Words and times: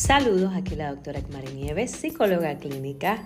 Saludos, 0.00 0.54
aquí 0.56 0.76
la 0.76 0.94
doctora 0.94 1.18
Ekmari 1.18 1.52
Nieves, 1.52 1.90
psicóloga 1.90 2.56
clínica. 2.56 3.22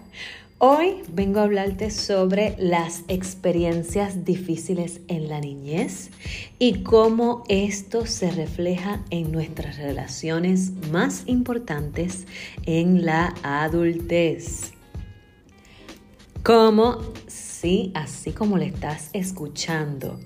Hoy 0.59 1.03
vengo 1.13 1.39
a 1.39 1.45
hablarte 1.45 1.93
sobre 1.93 2.57
las 2.59 3.05
experiencias 3.07 4.25
difíciles 4.25 5.01
en 5.07 5.29
la 5.29 5.41
niñez 5.41 6.11
y 6.59 6.83
cómo 6.83 7.45
esto 7.49 8.07
se 8.07 8.33
refleja 8.33 9.05
en 9.11 9.31
nuestras 9.31 9.77
relaciones 9.77 10.73
más 10.91 11.23
importantes 11.27 12.27
en 12.67 13.07
la 13.07 13.33
adultez. 13.45 14.73
Como, 16.43 16.99
sí, 17.29 17.93
así 17.95 18.33
como 18.33 18.59
le 18.59 18.67
estás 18.67 19.11
escuchando. 19.13 20.19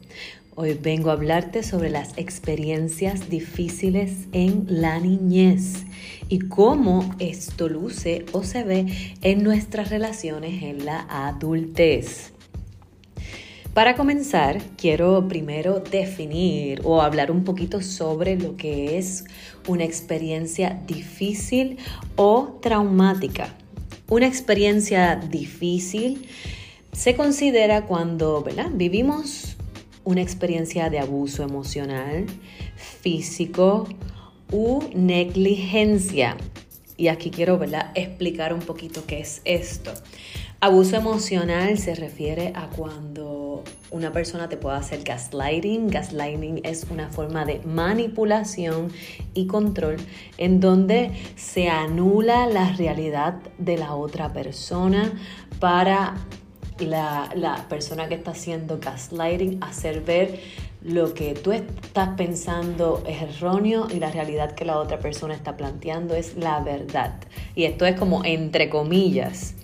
Hoy 0.61 0.75
vengo 0.75 1.11
a 1.11 1.12
hablarte 1.12 1.62
sobre 1.62 1.88
las 1.88 2.18
experiencias 2.18 3.30
difíciles 3.30 4.27
en 4.32 4.66
la 4.69 4.98
niñez 4.98 5.84
y 6.28 6.41
cómo 6.41 7.15
esto 7.20 7.69
luce 7.69 8.27
o 8.32 8.42
se 8.42 8.65
ve 8.65 8.87
en 9.23 9.45
nuestras 9.45 9.88
relaciones 9.88 10.65
en 10.65 10.84
la 10.84 11.06
adultez. 11.09 12.32
Para 13.73 13.95
comenzar, 13.95 14.60
quiero 14.77 15.29
primero 15.29 15.79
definir 15.79 16.80
o 16.82 17.02
hablar 17.02 17.30
un 17.30 17.45
poquito 17.45 17.80
sobre 17.80 18.37
lo 18.37 18.56
que 18.56 18.98
es 18.98 19.27
una 19.68 19.84
experiencia 19.84 20.82
difícil 20.88 21.79
o 22.16 22.59
traumática. 22.60 23.54
Una 24.09 24.27
experiencia 24.27 25.15
difícil 25.15 26.27
se 26.90 27.15
considera 27.15 27.87
cuando 27.87 28.45
vivimos 28.73 29.57
una 30.08 30.22
experiencia 30.22 30.88
de 30.88 30.98
abuso 30.98 31.42
emocional, 31.42 32.24
físico 32.76 33.86
u 34.50 34.80
negligencia. 34.95 36.38
Y 36.96 37.09
aquí 37.09 37.30
quiero 37.30 37.60
explicar 37.95 38.54
un 38.54 38.60
poquito 38.60 39.04
qué 39.06 39.20
es 39.20 39.42
esto. 39.45 39.92
Abuso 40.60 40.96
emocional 40.96 41.76
se 41.76 41.95
refiere 41.95 42.52
a 42.54 42.70
cuando 42.70 43.62
una 43.90 44.10
persona 44.10 44.48
te 44.48 44.56
puede 44.56 44.78
hacer 44.78 45.04
gaslighting. 45.04 45.88
Gaslighting 45.88 46.62
es 46.65 46.87
una 46.90 47.10
forma 47.10 47.45
de 47.45 47.60
manipulación 47.66 48.90
y 49.34 49.46
control 49.46 49.98
en 50.38 50.59
donde 50.59 51.12
se 51.37 51.68
anula 51.68 52.46
la 52.46 52.72
realidad 52.72 53.34
de 53.59 53.76
la 53.76 53.95
otra 53.95 54.32
persona 54.32 55.12
para 55.60 56.15
la, 56.87 57.66
persona 57.68 58.09
que 58.09 58.15
está 58.15 58.32
haciendo 58.32 58.79
gaslighting 58.79 59.62
hacer 59.62 60.02
ver 60.02 60.40
lo 60.82 61.12
que 61.12 61.34
tú 61.34 61.52
estás 61.52 62.10
pensando 62.16 63.02
es 63.07 63.23
erróneo 63.23 63.88
y 63.90 63.98
la 63.98 64.10
realidad 64.10 64.54
que 64.54 64.65
la 64.65 64.78
otra 64.78 64.99
persona 64.99 65.34
está 65.34 65.56
planteando 65.56 66.15
es 66.15 66.37
la 66.37 66.60
verdad. 66.60 67.15
Y 67.54 67.65
esto 67.65 67.84
es 67.84 67.99
como 67.99 68.25
entre 68.25 68.71
comillas. 68.71 69.54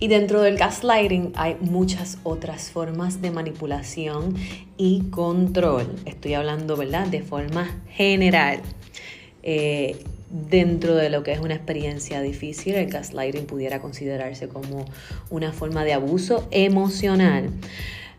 Y 0.00 0.08
dentro 0.08 0.40
del 0.42 0.56
gaslighting 0.56 1.32
hay 1.36 1.56
muchas 1.60 2.18
otras 2.24 2.72
formas 2.72 3.22
de 3.22 3.30
manipulación 3.30 4.34
y 4.76 5.02
control. 5.10 5.86
Estoy 6.04 6.34
hablando, 6.34 6.76
¿verdad? 6.76 7.06
De 7.06 7.22
forma 7.22 7.70
general. 7.88 8.62
Eh, 9.44 10.02
dentro 10.32 10.96
de 10.96 11.10
lo 11.10 11.22
que 11.22 11.32
es 11.32 11.40
una 11.40 11.54
experiencia 11.54 12.20
difícil, 12.22 12.74
el 12.74 12.90
gaslighting 12.90 13.46
pudiera 13.46 13.80
considerarse 13.80 14.48
como 14.48 14.86
una 15.30 15.52
forma 15.52 15.84
de 15.84 15.92
abuso 15.92 16.48
emocional. 16.50 17.50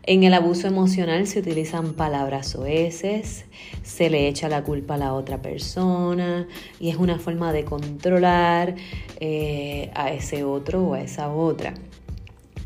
En 0.06 0.22
el 0.22 0.34
abuso 0.34 0.68
emocional 0.68 1.26
se 1.26 1.40
utilizan 1.40 1.94
palabras 1.94 2.48
soeces, 2.48 3.46
se 3.82 4.10
le 4.10 4.28
echa 4.28 4.48
la 4.48 4.62
culpa 4.62 4.94
a 4.94 4.98
la 4.98 5.14
otra 5.14 5.40
persona 5.40 6.46
y 6.78 6.90
es 6.90 6.96
una 6.96 7.18
forma 7.18 7.52
de 7.52 7.64
controlar 7.64 8.74
eh, 9.18 9.90
a 9.94 10.12
ese 10.12 10.44
otro 10.44 10.84
o 10.84 10.94
a 10.94 11.00
esa 11.00 11.30
otra. 11.30 11.74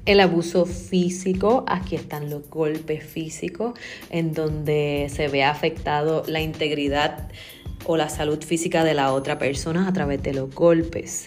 El 0.04 0.20
abuso 0.20 0.64
físico, 0.64 1.64
aquí 1.68 1.94
están 1.94 2.28
los 2.28 2.48
golpes 2.48 3.04
físicos 3.04 3.78
en 4.10 4.32
donde 4.32 5.06
se 5.10 5.28
ve 5.28 5.44
afectado 5.44 6.24
la 6.26 6.40
integridad 6.40 7.28
o 7.88 7.96
la 7.96 8.10
salud 8.10 8.44
física 8.44 8.84
de 8.84 8.92
la 8.92 9.12
otra 9.14 9.38
persona 9.38 9.88
a 9.88 9.92
través 9.94 10.22
de 10.22 10.34
los 10.34 10.54
golpes. 10.54 11.26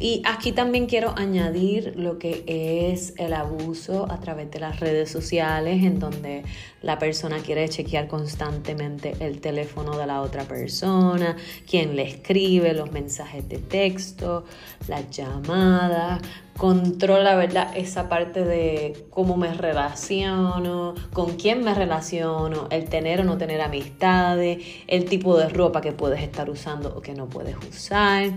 Y 0.00 0.22
aquí 0.24 0.52
también 0.52 0.86
quiero 0.86 1.12
añadir 1.16 1.94
lo 1.96 2.18
que 2.18 2.44
es 2.46 3.14
el 3.16 3.32
abuso 3.32 4.06
a 4.10 4.20
través 4.20 4.48
de 4.52 4.60
las 4.60 4.78
redes 4.78 5.10
sociales, 5.10 5.82
en 5.82 5.98
donde 5.98 6.44
la 6.82 6.98
persona 6.98 7.38
quiere 7.38 7.68
chequear 7.68 8.06
constantemente 8.06 9.14
el 9.18 9.40
teléfono 9.40 9.98
de 9.98 10.06
la 10.06 10.22
otra 10.22 10.44
persona, 10.44 11.36
quien 11.68 11.96
le 11.96 12.02
escribe 12.02 12.74
los 12.74 12.92
mensajes 12.92 13.48
de 13.48 13.58
texto, 13.58 14.44
las 14.86 15.10
llamadas, 15.10 16.22
controla, 16.56 17.34
¿verdad? 17.34 17.76
Esa 17.76 18.08
parte 18.08 18.44
de 18.44 19.06
cómo 19.10 19.36
me 19.36 19.52
relaciono, 19.52 20.94
con 21.12 21.36
quién 21.36 21.64
me 21.64 21.74
relaciono, 21.74 22.68
el 22.70 22.88
tener 22.88 23.22
o 23.22 23.24
no 23.24 23.36
tener 23.36 23.60
amistades, 23.60 24.64
el 24.86 25.06
tipo 25.06 25.36
de 25.36 25.48
ropa 25.48 25.80
que 25.80 25.90
puedes 25.90 26.22
estar 26.22 26.48
usando 26.50 26.96
o 26.96 27.00
que 27.00 27.14
no 27.14 27.28
puedes 27.28 27.56
usar. 27.68 28.30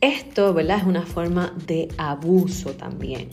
Esto, 0.00 0.54
¿verdad? 0.54 0.78
Es 0.78 0.84
una 0.84 1.04
forma 1.04 1.54
de 1.66 1.88
abuso 1.98 2.72
también. 2.72 3.28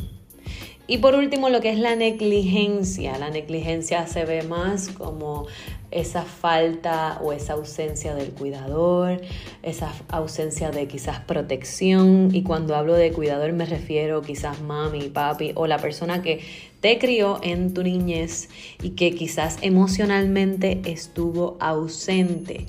Y 0.88 1.00
por 1.00 1.16
último, 1.16 1.50
lo 1.50 1.59
que 1.61 1.69
es 1.69 1.79
la 1.79 1.95
negligencia. 1.95 3.17
La 3.17 3.29
negligencia 3.29 4.07
se 4.07 4.25
ve 4.25 4.44
más 4.44 4.89
como 4.89 5.47
esa 5.92 6.24
falta 6.24 7.20
o 7.24 7.31
esa 7.31 7.53
ausencia 7.53 8.14
del 8.14 8.31
cuidador, 8.31 9.22
esa 9.64 9.94
ausencia 10.09 10.72
de 10.72 10.88
quizás 10.88 11.20
protección. 11.22 12.30
Y 12.34 12.44
cuando 12.44 12.75
hablo 12.75 12.94
de 12.94 13.12
cuidador 13.12 13.53
me 13.53 13.66
refiero 13.66 14.22
quizás 14.22 14.62
mami, 14.62 15.09
papi 15.09 15.53
o 15.56 15.68
la 15.68 15.78
persona 15.78 16.22
que 16.22 16.42
te 16.81 17.00
crió 17.00 17.40
en 17.42 17.74
tu 17.74 17.84
niñez 17.84 18.50
y 18.81 18.92
que 18.92 19.16
quizás 19.16 19.58
emocionalmente 19.62 20.81
estuvo 20.86 21.58
ausente. 21.59 22.68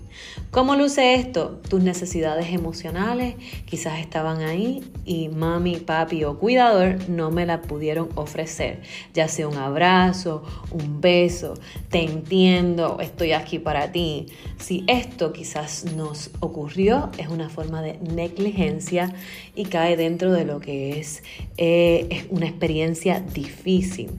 ¿Cómo 0.51 0.75
luce 0.77 1.15
esto? 1.15 1.61
Tus 1.69 1.83
necesidades 1.83 2.49
emocionales 2.49 3.35
quizás 3.67 3.99
estaban 3.99 4.41
ahí 4.41 4.83
y 5.05 5.29
mami, 5.29 5.77
papi 5.77 6.25
o 6.25 6.39
cuidador 6.39 7.09
no 7.09 7.31
me 7.31 7.45
la 7.45 7.61
pudieron 7.61 8.09
ofrecer, 8.15 8.81
ya 9.13 9.29
sea 9.29 9.47
un 9.47 9.57
abrazo, 9.57 10.43
un 10.71 11.01
beso, 11.01 11.55
te 11.91 12.03
entiendo, 12.03 12.99
estoy 13.09 13.33
aquí 13.33 13.59
para 13.59 13.91
ti. 13.93 14.27
Si 14.59 14.85
esto 14.87 15.33
quizás 15.33 15.85
nos 15.97 16.31
ocurrió, 16.41 17.11
es 17.19 17.29
una 17.29 17.49
forma 17.49 17.83
de 17.83 17.99
negligencia 17.99 19.13
y 19.55 19.65
cae 19.65 19.97
dentro 19.97 20.33
de 20.33 20.45
lo 20.45 20.61
que 20.61 20.99
es, 21.01 21.23
eh, 21.57 22.07
es 22.11 22.27
una 22.31 22.47
experiencia 22.47 23.21
difícil. 23.21 24.11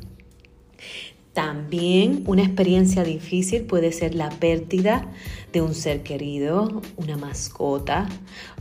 También 1.33 2.23
una 2.27 2.43
experiencia 2.43 3.03
difícil 3.03 3.61
puede 3.61 3.91
ser 3.91 4.13
la 4.15 4.29
pérdida 4.29 5.09
de 5.53 5.61
un 5.61 5.73
ser 5.73 6.03
querido, 6.03 6.81
una 6.97 7.17
mascota 7.17 8.09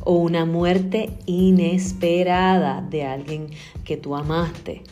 o 0.05 0.13
una 0.13 0.45
muerte 0.45 1.11
inesperada 1.27 2.83
de 2.83 3.05
alguien 3.05 3.49
que 3.85 3.97
tú 3.97 4.15
amaste, 4.15 4.83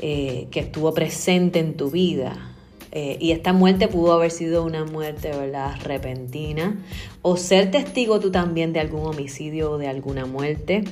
eh, 0.00 0.48
que 0.50 0.60
estuvo 0.60 0.92
presente 0.92 1.60
en 1.60 1.76
tu 1.76 1.90
vida. 1.90 2.53
Eh, 2.94 3.16
y 3.20 3.32
esta 3.32 3.52
muerte 3.52 3.88
pudo 3.88 4.12
haber 4.12 4.30
sido 4.30 4.64
una 4.64 4.84
muerte 4.84 5.30
¿verdad? 5.30 5.74
repentina 5.82 6.78
o 7.22 7.36
ser 7.36 7.72
testigo 7.72 8.20
tú 8.20 8.30
también 8.30 8.72
de 8.72 8.78
algún 8.78 9.04
homicidio 9.04 9.72
o 9.72 9.78
de 9.78 9.88
alguna 9.88 10.26
muerte 10.26 10.84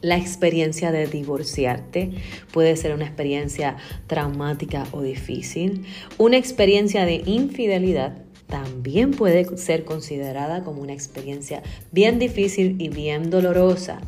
la 0.00 0.16
experiencia 0.16 0.92
de 0.92 1.06
divorciarte 1.06 2.10
puede 2.52 2.76
ser 2.76 2.94
una 2.94 3.04
experiencia 3.04 3.76
traumática 4.06 4.86
o 4.92 5.02
difícil. 5.02 5.86
Una 6.18 6.36
experiencia 6.36 7.04
de 7.04 7.22
infidelidad 7.26 8.18
también 8.46 9.10
puede 9.10 9.56
ser 9.58 9.84
considerada 9.84 10.64
como 10.64 10.80
una 10.80 10.92
experiencia 10.92 11.62
bien 11.92 12.18
difícil 12.18 12.76
y 12.78 12.88
bien 12.88 13.30
dolorosa. 13.30 14.00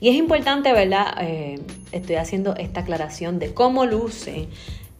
Y 0.00 0.08
es 0.08 0.16
importante, 0.16 0.72
¿verdad? 0.72 1.14
Eh, 1.20 1.60
estoy 1.92 2.16
haciendo 2.16 2.56
esta 2.56 2.80
aclaración 2.80 3.38
de 3.38 3.54
cómo 3.54 3.86
lucen 3.86 4.48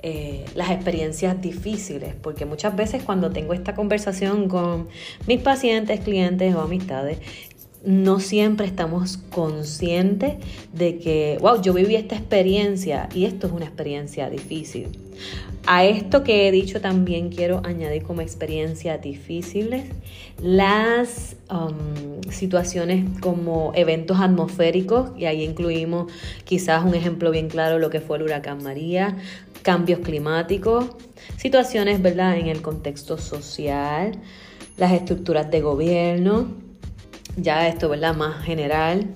eh, 0.07 0.45
las 0.55 0.71
experiencias 0.71 1.41
difíciles, 1.41 2.15
porque 2.21 2.45
muchas 2.45 2.77
veces 2.77 3.03
cuando 3.03 3.31
tengo 3.31 3.55
esta 3.55 3.75
conversación 3.75 4.49
con 4.49 4.87
mis 5.27 5.41
pacientes, 5.41 6.01
clientes 6.01 6.55
o 6.55 6.61
amistades, 6.61 7.21
no 7.87 8.21
siempre 8.21 8.67
estamos 8.67 9.17
conscientes 9.31 10.35
de 10.75 10.99
que, 10.99 11.39
wow, 11.41 11.63
yo 11.63 11.73
viví 11.73 11.97
esta 11.97 12.17
experiencia 12.17 13.09
y 13.15 13.25
esto 13.25 13.47
es 13.47 13.55
una 13.55 13.65
experiencia 13.65 14.29
difícil. 14.29 14.89
A 15.67 15.87
esto 15.87 16.23
que 16.23 16.49
he 16.49 16.53
dicho 16.53 16.83
también 16.83 17.31
quiero 17.31 17.63
añadir 17.65 18.03
como 18.03 18.21
experiencias 18.21 19.01
difíciles 19.01 19.85
las 20.43 21.37
um, 21.51 22.21
situaciones 22.31 23.07
como 23.21 23.73
eventos 23.75 24.19
atmosféricos, 24.21 25.13
y 25.17 25.25
ahí 25.25 25.43
incluimos 25.43 26.13
quizás 26.45 26.85
un 26.85 26.95
ejemplo 26.95 27.31
bien 27.31 27.49
claro 27.49 27.79
lo 27.79 27.89
que 27.89 28.01
fue 28.01 28.19
el 28.19 28.25
huracán 28.25 28.63
María, 28.63 29.17
cambios 29.65 30.01
climáticos, 30.01 30.85
situaciones 31.39 32.01
¿verdad? 32.01 32.37
en 32.37 32.47
el 32.47 32.63
contexto 32.63 33.17
social, 33.19 34.13
las 34.77 34.93
estructuras 34.93 35.51
de 35.51 35.63
gobierno, 35.63 36.49
ya 37.37 37.67
esto, 37.67 37.89
¿verdad? 37.89 38.15
Más 38.15 38.45
general. 38.45 39.07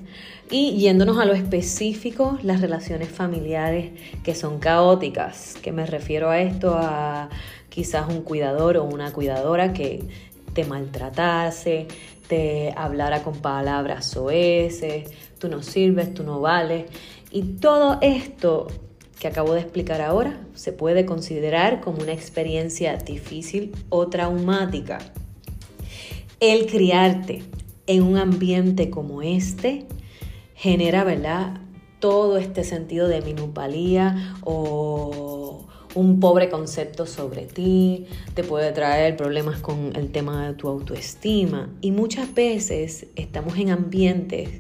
Y 0.51 0.79
yéndonos 0.79 1.19
a 1.19 1.27
lo 1.27 1.35
específico, 1.35 2.39
las 2.43 2.63
relaciones 2.63 3.09
familiares 3.09 3.93
que 4.25 4.35
son 4.35 4.59
caóticas, 4.59 5.55
que 5.63 5.71
me 5.71 5.85
refiero 5.85 6.31
a 6.31 6.41
esto, 6.41 6.75
a 6.75 7.29
quizás 7.69 8.09
un 8.09 8.23
cuidador 8.23 8.79
o 8.79 8.85
una 8.85 9.13
cuidadora 9.13 9.75
que 9.75 10.03
te 10.55 10.65
maltratase, 10.65 11.87
te 12.27 12.73
hablara 12.75 13.23
con 13.23 13.37
palabras 13.37 14.07
soeces, 14.07 15.11
tú 15.39 15.49
no 15.49 15.63
sirves, 15.63 16.15
tú 16.15 16.25
no 16.25 16.41
vales. 16.41 16.87
Y 17.31 17.43
todo 17.43 17.99
esto 18.01 18.69
que 19.19 19.29
acabo 19.29 19.55
de 19.55 19.61
explicar 19.61 20.01
ahora 20.01 20.41
se 20.55 20.73
puede 20.73 21.05
considerar 21.05 21.81
como 21.81 21.99
una 21.99 22.13
experiencia 22.13 22.97
difícil 22.97 23.73
o 23.89 24.09
traumática. 24.09 24.99
El 26.41 26.67
criarte 26.67 27.43
en 27.87 28.03
un 28.03 28.17
ambiente 28.17 28.91
como 28.91 29.23
este 29.23 29.87
genera, 30.55 31.05
¿verdad? 31.05 31.61
Todo 31.99 32.37
este 32.37 32.63
sentido 32.63 33.09
de 33.09 33.23
minupalía 33.23 34.37
o 34.45 35.67
un 35.95 36.21
pobre 36.21 36.49
concepto 36.49 37.07
sobre 37.07 37.47
ti, 37.47 38.07
te 38.35 38.45
puede 38.45 38.73
traer 38.73 39.17
problemas 39.17 39.59
con 39.61 39.97
el 39.97 40.13
tema 40.13 40.47
de 40.47 40.55
tu 40.55 40.69
autoestima 40.69 41.71
y 41.81 41.91
muchas 41.91 42.33
veces 42.35 43.07
estamos 43.17 43.57
en 43.59 43.71
ambientes 43.71 44.51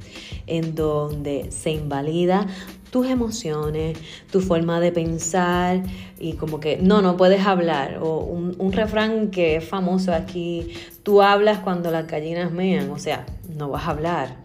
en 0.47 0.75
donde 0.75 1.51
se 1.51 1.71
invalida 1.71 2.47
tus 2.91 3.07
emociones, 3.07 3.99
tu 4.31 4.41
forma 4.41 4.81
de 4.81 4.93
pensar 4.93 5.83
y 6.19 6.35
como 6.35 6.61
que 6.61 6.79
no, 6.79 7.03
no 7.03 7.17
puedes 7.17 7.47
hablar. 7.47 7.99
O 8.03 8.21
un, 8.21 8.55
un, 8.59 8.73
refrán 8.73 9.31
que 9.31 9.57
es 9.57 9.65
famoso 9.65 10.13
aquí, 10.13 10.73
tú 11.03 11.23
hablas 11.23 11.61
cuando 11.61 11.91
las 11.91 12.07
gallinas 12.07 12.53
mean, 12.53 12.91
o 12.91 12.99
sea, 12.99 13.27
no 13.57 13.69
vas 13.69 13.87
a 13.87 13.91
hablar. 13.91 14.37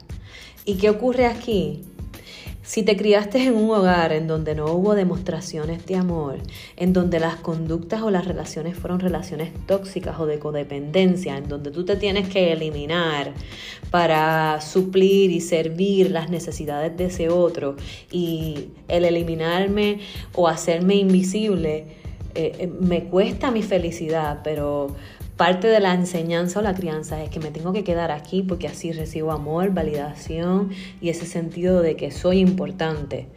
¿Y 0.65 0.75
qué 0.75 0.89
ocurre 0.89 1.25
aquí? 1.25 1.83
Si 2.65 2.81
te 2.83 2.95
criaste 2.95 3.43
en 3.43 3.55
un 3.55 3.71
hogar 3.71 4.13
en 4.13 4.25
donde 4.25 4.55
no 4.55 4.67
hubo 4.67 4.95
demostraciones 4.95 5.85
de 5.85 5.97
amor, 5.97 6.37
en 6.77 6.93
donde 6.93 7.19
las 7.19 7.35
conductas 7.35 8.01
o 8.01 8.09
las 8.09 8.25
relaciones 8.25 8.77
fueron 8.77 9.01
relaciones 9.01 9.51
tóxicas 9.67 10.17
o 10.17 10.25
de 10.25 10.39
codependencia, 10.39 11.35
en 11.37 11.49
donde 11.49 11.71
tú 11.71 11.83
te 11.83 11.97
tienes 11.97 12.29
que 12.29 12.53
eliminar 12.53 13.33
para 13.91 14.61
suplir 14.61 15.29
y 15.29 15.41
servir 15.41 16.09
las 16.09 16.29
necesidades 16.29 16.95
de 16.95 17.07
ese 17.07 17.27
otro 17.27 17.75
y 18.09 18.69
el 18.87 19.03
eliminarme 19.03 19.99
o 20.33 20.47
hacerme 20.47 20.95
invisible, 20.95 21.85
eh, 22.33 22.55
eh, 22.59 22.67
me 22.67 23.03
cuesta 23.03 23.51
mi 23.51 23.61
felicidad, 23.61 24.39
pero 24.41 24.95
Parte 25.37 25.67
de 25.67 25.79
la 25.79 25.95
enseñanza 25.95 26.59
o 26.59 26.61
la 26.61 26.75
crianza 26.75 27.23
es 27.23 27.29
que 27.29 27.39
me 27.39 27.49
tengo 27.49 27.73
que 27.73 27.83
quedar 27.83 28.11
aquí 28.11 28.43
porque 28.43 28.67
así 28.67 28.91
recibo 28.91 29.31
amor, 29.31 29.73
validación 29.73 30.69
y 31.01 31.09
ese 31.09 31.25
sentido 31.25 31.81
de 31.81 31.95
que 31.95 32.11
soy 32.11 32.39
importante. 32.39 33.27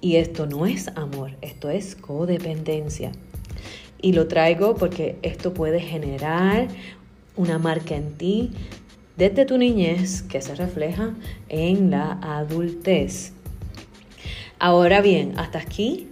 Y 0.00 0.16
esto 0.16 0.46
no 0.46 0.66
es 0.66 0.88
amor, 0.96 1.30
esto 1.42 1.70
es 1.70 1.94
codependencia. 1.94 3.12
Y 4.02 4.12
lo 4.12 4.26
traigo 4.26 4.74
porque 4.74 5.18
esto 5.22 5.54
puede 5.54 5.80
generar 5.80 6.66
una 7.36 7.58
marca 7.58 7.94
en 7.94 8.14
ti 8.14 8.50
desde 9.16 9.44
tu 9.44 9.56
niñez 9.56 10.22
que 10.22 10.42
se 10.42 10.54
refleja 10.56 11.14
en 11.48 11.90
la 11.90 12.18
adultez. 12.22 13.32
Ahora 14.58 15.00
bien, 15.00 15.34
hasta 15.38 15.58
aquí 15.60 16.08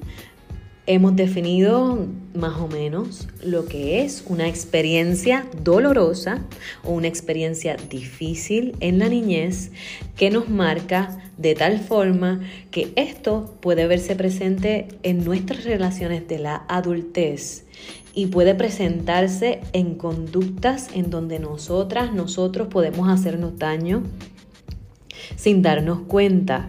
Hemos 0.86 1.16
definido 1.16 2.06
más 2.34 2.60
o 2.60 2.68
menos 2.68 3.26
lo 3.42 3.64
que 3.64 4.02
es 4.02 4.22
una 4.26 4.48
experiencia 4.48 5.46
dolorosa 5.62 6.44
o 6.82 6.92
una 6.92 7.08
experiencia 7.08 7.76
difícil 7.88 8.76
en 8.80 8.98
la 8.98 9.08
niñez 9.08 9.70
que 10.14 10.28
nos 10.28 10.50
marca 10.50 11.16
de 11.38 11.54
tal 11.54 11.80
forma 11.80 12.40
que 12.70 12.92
esto 12.96 13.54
puede 13.62 13.86
verse 13.86 14.14
presente 14.14 14.88
en 15.02 15.24
nuestras 15.24 15.64
relaciones 15.64 16.28
de 16.28 16.38
la 16.38 16.66
adultez 16.68 17.64
y 18.14 18.26
puede 18.26 18.54
presentarse 18.54 19.60
en 19.72 19.94
conductas 19.94 20.90
en 20.94 21.08
donde 21.08 21.38
nosotras, 21.38 22.12
nosotros 22.12 22.68
podemos 22.68 23.08
hacernos 23.08 23.58
daño 23.58 24.02
sin 25.36 25.62
darnos 25.62 26.00
cuenta 26.00 26.68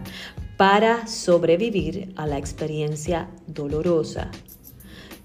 para 0.56 1.06
sobrevivir 1.06 2.12
a 2.16 2.26
la 2.26 2.38
experiencia 2.38 3.28
dolorosa. 3.46 4.30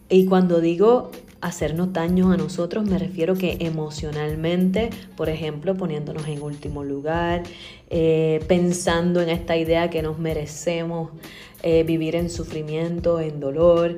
Y 0.10 0.26
cuando 0.26 0.60
digo 0.60 1.12
hacernos 1.40 1.94
daño 1.94 2.32
a 2.32 2.38
nosotros, 2.38 2.86
me 2.86 3.00
refiero 3.00 3.36
que 3.36 3.58
emocionalmente, 3.62 4.90
por 5.16 5.30
ejemplo, 5.30 5.76
poniéndonos 5.76 6.28
en 6.28 6.42
último 6.42 6.84
lugar, 6.84 7.44
eh, 7.90 8.44
pensando 8.48 9.22
en 9.22 9.30
esta 9.30 9.58
idea 9.58 9.90
que 9.90 10.02
nos 10.02 10.20
merecemos 10.20 11.12
eh, 11.64 11.84
vivir 11.84 12.16
en 12.16 12.30
sufrimiento, 12.30 13.20
en 13.20 13.40
dolor, 13.40 13.98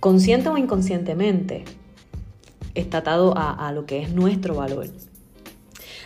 consciente 0.00 0.50
o 0.50 0.56
inconscientemente, 0.56 1.64
está 2.74 2.98
atado 2.98 3.34
a 3.36 3.72
lo 3.72 3.86
que 3.86 4.02
es 4.02 4.12
nuestro 4.12 4.54
valor. 4.54 4.86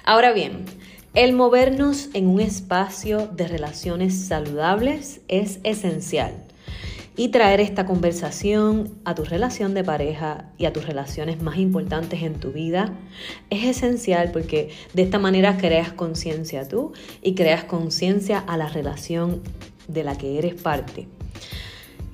Ahora 0.05 0.32
bien, 0.32 0.65
el 1.14 1.35
movernos 1.35 2.09
en 2.14 2.26
un 2.26 2.41
espacio 2.41 3.26
de 3.26 3.47
relaciones 3.47 4.19
saludables 4.26 5.20
es 5.29 5.61
esencial 5.62 6.32
y 7.17 7.29
traer 7.29 7.61
esta 7.61 7.85
conversación 7.85 8.94
a 9.05 9.14
tu 9.14 9.25
relación 9.25 9.75
de 9.75 9.85
pareja 9.85 10.47
y 10.56 10.64
a 10.64 10.73
tus 10.73 10.87
relaciones 10.87 11.43
más 11.43 11.59
importantes 11.59 12.23
en 12.23 12.41
tu 12.41 12.53
vida 12.53 12.94
es 13.50 13.64
esencial 13.64 14.31
porque 14.32 14.70
de 14.94 15.03
esta 15.03 15.19
manera 15.19 15.59
creas 15.59 15.93
conciencia 15.93 16.67
tú 16.67 16.93
y 17.20 17.35
creas 17.35 17.65
conciencia 17.65 18.38
a 18.38 18.56
la 18.56 18.69
relación 18.69 19.43
de 19.88 20.05
la 20.05 20.17
que 20.17 20.38
eres 20.38 20.55
parte. 20.55 21.08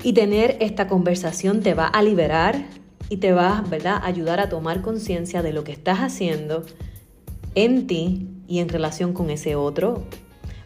Y 0.02 0.12
tener 0.12 0.56
esta 0.58 0.88
conversación 0.88 1.60
te 1.60 1.74
va 1.74 1.86
a 1.86 2.02
liberar 2.02 2.66
y 3.08 3.18
te 3.18 3.32
va 3.32 3.64
¿verdad? 3.68 4.00
ayudar 4.02 4.40
a 4.40 4.48
tomar 4.48 4.82
conciencia 4.82 5.42
de 5.42 5.52
lo 5.52 5.62
que 5.62 5.72
estás 5.72 5.98
haciendo 5.98 6.64
en 7.54 7.86
ti 7.86 8.26
y 8.48 8.58
en 8.58 8.68
relación 8.68 9.12
con 9.12 9.30
ese 9.30 9.54
otro 9.54 10.04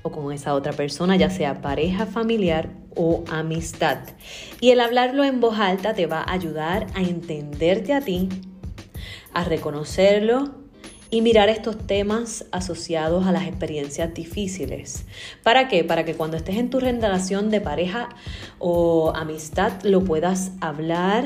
o 0.02 0.10
con 0.10 0.32
esa 0.32 0.54
otra 0.54 0.72
persona, 0.72 1.16
ya 1.16 1.30
sea 1.30 1.60
pareja, 1.60 2.06
familiar 2.06 2.70
o 2.96 3.24
amistad. 3.30 3.98
Y 4.60 4.70
el 4.70 4.80
hablarlo 4.80 5.24
en 5.24 5.40
voz 5.40 5.58
alta 5.58 5.94
te 5.94 6.06
va 6.06 6.20
a 6.20 6.32
ayudar 6.32 6.86
a 6.94 7.02
entenderte 7.02 7.92
a 7.92 8.00
ti, 8.00 8.28
a 9.32 9.44
reconocerlo 9.44 10.62
y 11.10 11.20
mirar 11.20 11.50
estos 11.50 11.76
temas 11.86 12.46
asociados 12.52 13.26
a 13.26 13.32
las 13.32 13.46
experiencias 13.46 14.14
difíciles. 14.14 15.04
¿Para 15.42 15.68
qué? 15.68 15.84
Para 15.84 16.04
que 16.04 16.14
cuando 16.14 16.38
estés 16.38 16.56
en 16.56 16.70
tu 16.70 16.80
relación 16.80 17.50
de 17.50 17.60
pareja 17.60 18.08
o 18.58 19.12
amistad 19.14 19.82
lo 19.82 20.02
puedas 20.02 20.52
hablar, 20.60 21.24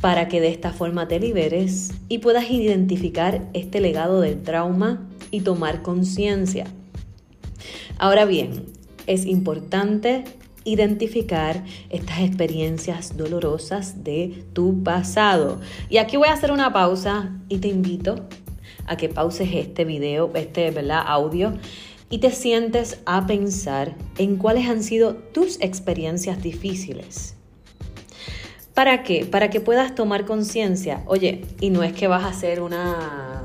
para 0.00 0.28
que 0.28 0.40
de 0.40 0.48
esta 0.48 0.72
forma 0.72 1.08
te 1.08 1.18
liberes 1.18 1.92
y 2.08 2.18
puedas 2.18 2.50
identificar 2.50 3.48
este 3.54 3.80
legado 3.80 4.20
del 4.20 4.42
trauma 4.42 5.08
y 5.30 5.40
tomar 5.40 5.82
conciencia. 5.82 6.66
Ahora 7.98 8.24
bien, 8.24 8.66
es 9.06 9.26
importante 9.26 10.24
identificar 10.64 11.64
estas 11.90 12.20
experiencias 12.20 13.16
dolorosas 13.16 14.02
de 14.02 14.44
tu 14.52 14.82
pasado. 14.82 15.60
Y 15.88 15.98
aquí 15.98 16.16
voy 16.16 16.28
a 16.28 16.32
hacer 16.32 16.52
una 16.52 16.72
pausa 16.72 17.38
y 17.48 17.58
te 17.58 17.68
invito 17.68 18.26
a 18.86 18.96
que 18.96 19.08
pauses 19.08 19.48
este 19.52 19.84
video, 19.84 20.30
este 20.34 20.70
¿verdad? 20.70 21.02
audio 21.06 21.54
y 22.10 22.18
te 22.18 22.30
sientes 22.30 23.00
a 23.06 23.26
pensar 23.26 23.96
en 24.18 24.36
cuáles 24.36 24.68
han 24.68 24.82
sido 24.82 25.14
tus 25.14 25.60
experiencias 25.60 26.42
difíciles. 26.42 27.36
¿Para 28.74 29.04
qué? 29.04 29.24
Para 29.24 29.50
que 29.50 29.60
puedas 29.60 29.94
tomar 29.94 30.24
conciencia. 30.24 31.02
Oye, 31.06 31.44
y 31.60 31.70
no 31.70 31.82
es 31.84 31.92
que 31.92 32.08
vas 32.08 32.24
a 32.24 32.28
hacer 32.28 32.60
una, 32.60 33.44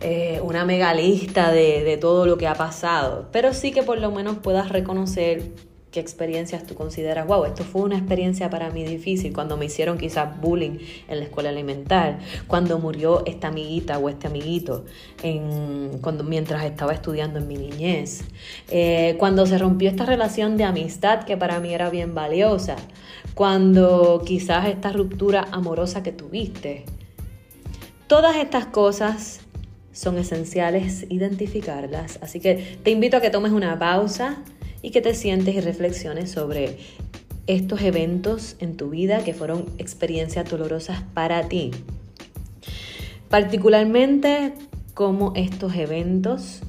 eh, 0.00 0.40
una 0.42 0.64
mega 0.64 0.94
lista 0.94 1.52
de, 1.52 1.84
de 1.84 1.96
todo 1.98 2.24
lo 2.24 2.38
que 2.38 2.46
ha 2.46 2.54
pasado, 2.54 3.28
pero 3.30 3.52
sí 3.52 3.72
que 3.72 3.82
por 3.82 3.98
lo 3.98 4.10
menos 4.10 4.38
puedas 4.38 4.70
reconocer 4.70 5.52
experiencias 6.00 6.66
tú 6.66 6.74
consideras, 6.74 7.26
wow, 7.26 7.44
esto 7.44 7.64
fue 7.64 7.82
una 7.82 7.96
experiencia 7.96 8.50
para 8.50 8.70
mí 8.70 8.84
difícil, 8.84 9.32
cuando 9.32 9.56
me 9.56 9.66
hicieron 9.66 9.98
quizás 9.98 10.40
bullying 10.40 10.78
en 11.08 11.18
la 11.18 11.24
escuela 11.24 11.50
elemental, 11.50 12.18
cuando 12.46 12.78
murió 12.78 13.24
esta 13.26 13.48
amiguita 13.48 13.98
o 13.98 14.08
este 14.08 14.26
amiguito 14.26 14.84
cuando, 16.00 16.24
mientras 16.24 16.64
estaba 16.64 16.92
estudiando 16.92 17.38
en 17.38 17.48
mi 17.48 17.56
niñez, 17.56 18.22
eh, 18.70 19.16
cuando 19.18 19.46
se 19.46 19.58
rompió 19.58 19.88
esta 19.90 20.04
relación 20.04 20.56
de 20.56 20.64
amistad 20.64 21.24
que 21.24 21.36
para 21.36 21.60
mí 21.60 21.74
era 21.74 21.90
bien 21.90 22.14
valiosa, 22.14 22.76
cuando 23.34 24.22
quizás 24.24 24.66
esta 24.66 24.92
ruptura 24.92 25.46
amorosa 25.52 26.02
que 26.02 26.12
tuviste. 26.12 26.84
Todas 28.06 28.36
estas 28.36 28.66
cosas 28.66 29.40
son 29.92 30.18
esenciales 30.18 31.04
identificarlas, 31.08 32.18
así 32.22 32.40
que 32.40 32.78
te 32.82 32.90
invito 32.90 33.16
a 33.16 33.20
que 33.20 33.30
tomes 33.30 33.52
una 33.52 33.78
pausa 33.78 34.42
y 34.82 34.90
que 34.90 35.00
te 35.00 35.14
sientes 35.14 35.54
y 35.54 35.60
reflexiones 35.60 36.30
sobre 36.30 36.78
estos 37.46 37.80
eventos 37.82 38.56
en 38.58 38.76
tu 38.76 38.90
vida 38.90 39.24
que 39.24 39.34
fueron 39.34 39.66
experiencias 39.78 40.48
dolorosas 40.48 41.02
para 41.14 41.48
ti. 41.48 41.70
Particularmente 43.30 44.52
cómo 44.94 45.32
estos 45.34 45.74
eventos 45.74 46.60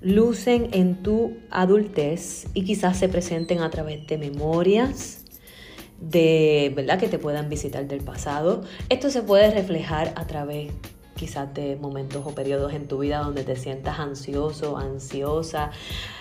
lucen 0.00 0.68
en 0.72 1.02
tu 1.02 1.36
adultez 1.50 2.46
y 2.54 2.64
quizás 2.64 2.98
se 2.98 3.08
presenten 3.08 3.60
a 3.60 3.70
través 3.70 4.06
de 4.06 4.18
memorias, 4.18 5.24
de 6.00 6.72
verdad 6.74 6.98
que 6.98 7.08
te 7.08 7.18
puedan 7.18 7.48
visitar 7.48 7.86
del 7.88 8.02
pasado. 8.02 8.62
Esto 8.88 9.10
se 9.10 9.22
puede 9.22 9.50
reflejar 9.50 10.12
a 10.16 10.26
través 10.26 10.72
quizás 11.16 11.52
de 11.54 11.76
momentos 11.76 12.22
o 12.24 12.34
periodos 12.34 12.72
en 12.74 12.86
tu 12.86 12.98
vida 12.98 13.18
donde 13.18 13.42
te 13.42 13.56
sientas 13.56 13.98
ansioso, 13.98 14.76
ansiosa, 14.76 15.70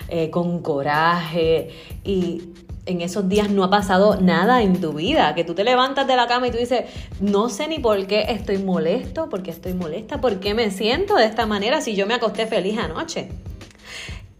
eh, 0.08 0.30
con 0.32 0.62
coraje 0.62 1.70
y 2.04 2.42
en 2.86 3.02
esos 3.02 3.28
días 3.28 3.50
no 3.50 3.64
ha 3.64 3.70
pasado 3.70 4.22
nada 4.22 4.62
en 4.62 4.80
tu 4.80 4.94
vida, 4.94 5.34
que 5.36 5.44
tú 5.44 5.54
te 5.56 5.64
levantas 5.64 6.08
de 6.08 6.16
la 6.16 6.28
cama 6.28 6.48
y 6.48 6.52
tú 6.52 6.58
dices, 6.58 6.86
no 7.20 7.50
sé 7.50 7.68
ni 7.68 7.80
por 7.80 8.06
qué 8.08 8.26
estoy 8.30 8.60
molesto, 8.60 9.30
por 9.30 9.44
qué 9.44 9.52
estoy 9.52 9.74
molesta, 9.74 10.22
por 10.22 10.40
qué 10.40 10.54
me 10.54 10.72
siento 10.72 11.16
de 11.16 11.26
esta 11.26 11.46
manera 11.46 11.82
si 11.82 11.96
yo 11.96 12.06
me 12.06 12.14
acosté 12.14 12.46
feliz 12.46 12.78
anoche. 12.78 13.30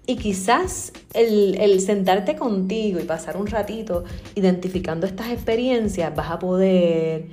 Y 0.08 0.18
quizás 0.18 0.94
el, 1.14 1.82
sentarte 1.82 2.36
contigo 2.36 3.00
y 3.00 3.04
pasar 3.04 3.38
un 3.38 3.48
ratito 3.48 4.04
identificando 4.36 5.08
estas 5.08 5.32
experiencias, 5.32 6.16
vas 6.16 6.30
a 6.30 6.38
poder, 6.38 7.26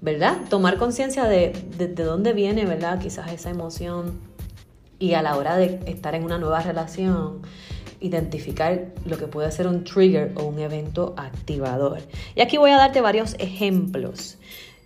¿verdad? 0.00 0.38
Tomar 0.48 0.78
conciencia 0.78 1.24
de, 1.24 1.52
de, 1.76 1.88
de 1.88 2.04
dónde 2.04 2.32
viene, 2.32 2.64
¿verdad? 2.64 2.98
Quizás 3.00 3.32
esa 3.32 3.50
emoción. 3.50 4.20
Y 4.98 5.14
a 5.14 5.22
la 5.22 5.36
hora 5.36 5.56
de 5.56 5.80
estar 5.86 6.14
en 6.14 6.24
una 6.24 6.38
nueva 6.38 6.60
relación, 6.60 7.42
identificar 8.00 8.92
lo 9.04 9.16
que 9.16 9.26
puede 9.26 9.50
ser 9.52 9.66
un 9.66 9.84
trigger 9.84 10.32
o 10.36 10.44
un 10.44 10.58
evento 10.58 11.14
activador. 11.16 12.00
Y 12.34 12.40
aquí 12.40 12.56
voy 12.56 12.70
a 12.70 12.76
darte 12.76 13.00
varios 13.00 13.34
ejemplos. 13.38 14.38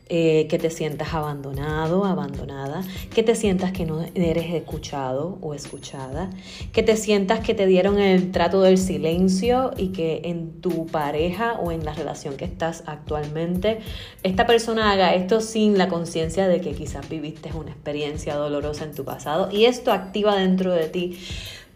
Eh, 0.09 0.47
que 0.51 0.59
te 0.59 0.69
sientas 0.69 1.15
abandonado, 1.15 2.05
abandonada, 2.05 2.83
que 3.15 3.23
te 3.23 3.35
sientas 3.35 3.73
que 3.73 3.87
no 3.87 4.05
eres 4.15 4.53
escuchado 4.53 5.39
o 5.41 5.55
escuchada, 5.55 6.29
que 6.73 6.83
te 6.83 6.97
sientas 6.97 7.41
que 7.41 7.55
te 7.55 7.67
dieron 7.67 7.99
el 7.99 8.31
trato 8.33 8.61
del 8.61 8.79
silencio 8.79 9.71
y 9.77 9.89
que 9.89 10.23
en 10.25 10.61
tu 10.61 10.87
pareja 10.87 11.55
o 11.55 11.71
en 11.71 11.85
la 11.85 11.95
relación 11.95 12.37
que 12.37 12.45
estás 12.45 12.83
actualmente, 12.87 13.79
esta 14.23 14.45
persona 14.47 14.91
haga 14.91 15.15
esto 15.15 15.41
sin 15.41 15.79
la 15.79 15.89
conciencia 15.89 16.49
de 16.49 16.61
que 16.61 16.73
quizás 16.73 17.09
viviste 17.09 17.51
una 17.55 17.71
experiencia 17.71 18.35
dolorosa 18.35 18.85
en 18.85 18.95
tu 18.95 19.05
pasado 19.05 19.51
y 19.53 19.67
esto 19.67 19.93
activa 19.93 20.37
dentro 20.37 20.73
de 20.73 20.89
ti 20.89 21.19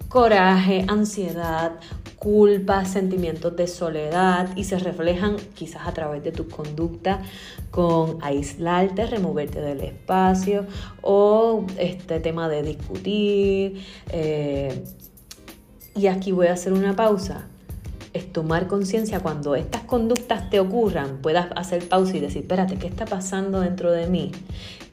coraje, 0.09 0.85
ansiedad, 0.89 1.73
culpa, 2.17 2.85
sentimientos 2.85 3.55
de 3.57 3.67
soledad 3.67 4.49
y 4.57 4.65
se 4.65 4.79
reflejan 4.79 5.37
quizás 5.55 5.87
a 5.87 5.93
través 5.93 6.25
de 6.25 6.33
tu 6.33 6.49
conducta 6.49 7.23
con 7.71 8.19
aislarte, 8.23 9.07
removerte 9.07 9.61
del 9.61 9.81
espacio 9.81 10.67
o 11.03 11.67
este 11.79 12.21
tema 12.21 12.49
de 12.49 12.63
discutir. 12.63 13.85
Eh, 14.11 14.85
y 15.95 16.07
aquí 16.09 16.33
voy 16.33 16.49
a 16.49 16.55
hacer 16.55 16.73
una 16.73 16.97
pausa. 16.97 17.49
Es 18.13 18.33
tomar 18.33 18.67
conciencia 18.67 19.21
cuando 19.21 19.55
estas 19.55 19.83
conductas 19.83 20.49
te 20.49 20.59
ocurran, 20.59 21.19
puedas 21.19 21.49
hacer 21.55 21.87
pausa 21.87 22.17
y 22.17 22.21
decir, 22.21 22.43
espérate, 22.43 22.77
¿qué 22.77 22.87
está 22.87 23.05
pasando 23.05 23.61
dentro 23.61 23.93
de 23.93 24.07
mí? 24.07 24.33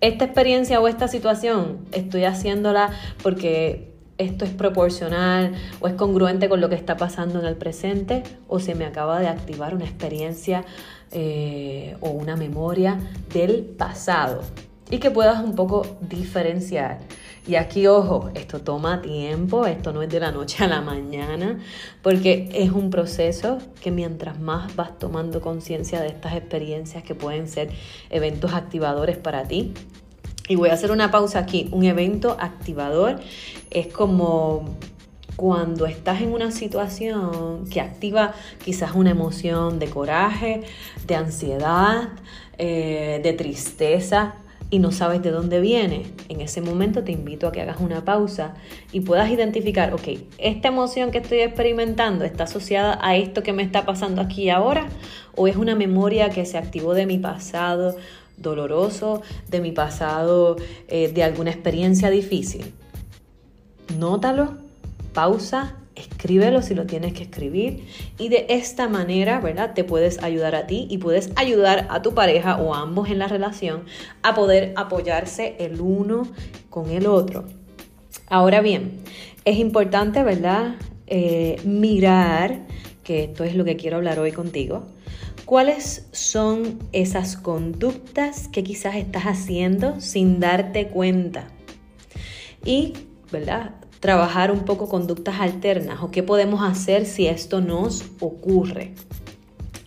Esta 0.01 0.25
experiencia 0.25 0.81
o 0.81 0.89
esta 0.89 1.07
situación 1.07 1.85
estoy 1.93 2.25
haciéndola 2.25 2.89
porque 3.21 3.92
esto 4.17 4.45
es 4.45 4.51
proporcional 4.51 5.53
o 5.79 5.87
es 5.87 5.93
congruente 5.93 6.49
con 6.49 6.61
lo 6.61 6.69
que 6.69 6.75
está 6.75 6.97
pasando 6.97 7.39
en 7.39 7.45
el 7.45 7.55
presente 7.55 8.23
o 8.47 8.59
se 8.59 8.75
me 8.75 8.85
acaba 8.85 9.19
de 9.19 9.27
activar 9.27 9.73
una 9.75 9.85
experiencia 9.85 10.63
eh, 11.11 11.95
o 12.01 12.09
una 12.09 12.35
memoria 12.35 12.99
del 13.33 13.63
pasado 13.63 14.41
y 14.89 14.99
que 14.99 15.11
puedas 15.11 15.43
un 15.43 15.55
poco 15.55 15.97
diferenciar. 16.01 16.99
Y 17.45 17.55
aquí, 17.55 17.87
ojo, 17.87 18.29
esto 18.35 18.61
toma 18.61 19.01
tiempo, 19.01 19.65
esto 19.65 19.91
no 19.91 20.01
es 20.01 20.09
de 20.09 20.19
la 20.19 20.31
noche 20.31 20.63
a 20.63 20.67
la 20.67 20.81
mañana, 20.81 21.59
porque 22.01 22.49
es 22.53 22.71
un 22.71 22.89
proceso 22.89 23.57
que 23.81 23.91
mientras 23.91 24.39
más 24.39 24.75
vas 24.75 24.97
tomando 24.97 25.41
conciencia 25.41 25.99
de 25.99 26.07
estas 26.07 26.35
experiencias 26.35 27.03
que 27.03 27.15
pueden 27.15 27.47
ser 27.47 27.69
eventos 28.09 28.53
activadores 28.53 29.17
para 29.17 29.43
ti, 29.43 29.73
y 30.47 30.55
voy 30.55 30.69
a 30.69 30.73
hacer 30.73 30.91
una 30.91 31.11
pausa 31.11 31.39
aquí. 31.39 31.69
Un 31.71 31.85
evento 31.85 32.37
activador 32.39 33.19
es 33.71 33.87
como 33.87 34.77
cuando 35.35 35.85
estás 35.85 36.21
en 36.21 36.31
una 36.31 36.51
situación 36.51 37.65
que 37.69 37.81
activa 37.81 38.33
quizás 38.63 38.93
una 38.93 39.11
emoción 39.11 39.79
de 39.79 39.87
coraje, 39.87 40.61
de 41.07 41.15
ansiedad, 41.15 42.09
eh, 42.57 43.19
de 43.23 43.33
tristeza 43.33 44.35
y 44.69 44.79
no 44.79 44.91
sabes 44.91 45.21
de 45.21 45.29
dónde 45.29 45.61
viene, 45.61 46.03
en 46.29 46.41
ese 46.41 46.59
momento 46.59 47.03
te 47.03 47.11
invito 47.11 47.47
a 47.47 47.51
que 47.51 47.61
hagas 47.61 47.79
una 47.79 48.05
pausa 48.05 48.55
y 48.91 49.01
puedas 49.01 49.29
identificar, 49.29 49.93
ok, 49.93 50.17
esta 50.39 50.69
emoción 50.69 51.11
que 51.11 51.19
estoy 51.19 51.41
experimentando 51.41 52.25
está 52.25 52.45
asociada 52.45 52.97
a 52.99 53.15
esto 53.15 53.43
que 53.43 53.53
me 53.53 53.61
está 53.61 53.85
pasando 53.85 54.19
aquí 54.19 54.45
y 54.45 54.49
ahora 54.49 54.87
o 55.35 55.47
es 55.47 55.57
una 55.57 55.75
memoria 55.75 56.31
que 56.31 56.43
se 56.45 56.57
activó 56.57 56.95
de 56.95 57.05
mi 57.05 57.19
pasado 57.19 57.95
doloroso 58.37 59.21
de 59.49 59.61
mi 59.61 59.71
pasado, 59.71 60.55
eh, 60.87 61.11
de 61.13 61.23
alguna 61.23 61.51
experiencia 61.51 62.09
difícil. 62.09 62.73
Nótalo, 63.97 64.57
pausa, 65.13 65.77
escríbelo 65.95 66.61
si 66.61 66.73
lo 66.73 66.85
tienes 66.85 67.13
que 67.13 67.23
escribir 67.23 67.85
y 68.17 68.29
de 68.29 68.47
esta 68.49 68.87
manera, 68.87 69.39
¿verdad? 69.39 69.73
Te 69.73 69.83
puedes 69.83 70.21
ayudar 70.23 70.55
a 70.55 70.67
ti 70.67 70.87
y 70.89 70.97
puedes 70.97 71.31
ayudar 71.35 71.87
a 71.89 72.01
tu 72.01 72.13
pareja 72.13 72.57
o 72.57 72.73
a 72.73 72.81
ambos 72.81 73.09
en 73.09 73.19
la 73.19 73.27
relación 73.27 73.83
a 74.21 74.33
poder 74.33 74.73
apoyarse 74.75 75.55
el 75.59 75.79
uno 75.81 76.27
con 76.69 76.89
el 76.89 77.07
otro. 77.07 77.45
Ahora 78.27 78.61
bien, 78.61 79.01
es 79.45 79.57
importante, 79.57 80.23
¿verdad? 80.23 80.75
Eh, 81.07 81.61
mirar, 81.65 82.61
que 83.03 83.25
esto 83.25 83.43
es 83.43 83.55
lo 83.55 83.65
que 83.65 83.75
quiero 83.75 83.97
hablar 83.97 84.19
hoy 84.19 84.31
contigo, 84.31 84.83
¿Cuáles 85.45 86.07
son 86.13 86.79
esas 86.93 87.35
conductas 87.35 88.47
que 88.47 88.63
quizás 88.63 88.95
estás 88.95 89.23
haciendo 89.23 89.99
sin 89.99 90.39
darte 90.39 90.87
cuenta? 90.87 91.49
Y, 92.63 92.93
¿verdad? 93.29 93.71
Trabajar 93.99 94.51
un 94.51 94.63
poco 94.63 94.87
conductas 94.87 95.41
alternas 95.41 96.01
o 96.01 96.11
qué 96.11 96.23
podemos 96.23 96.61
hacer 96.63 97.05
si 97.05 97.27
esto 97.27 97.59
nos 97.59 98.05
ocurre. 98.21 98.93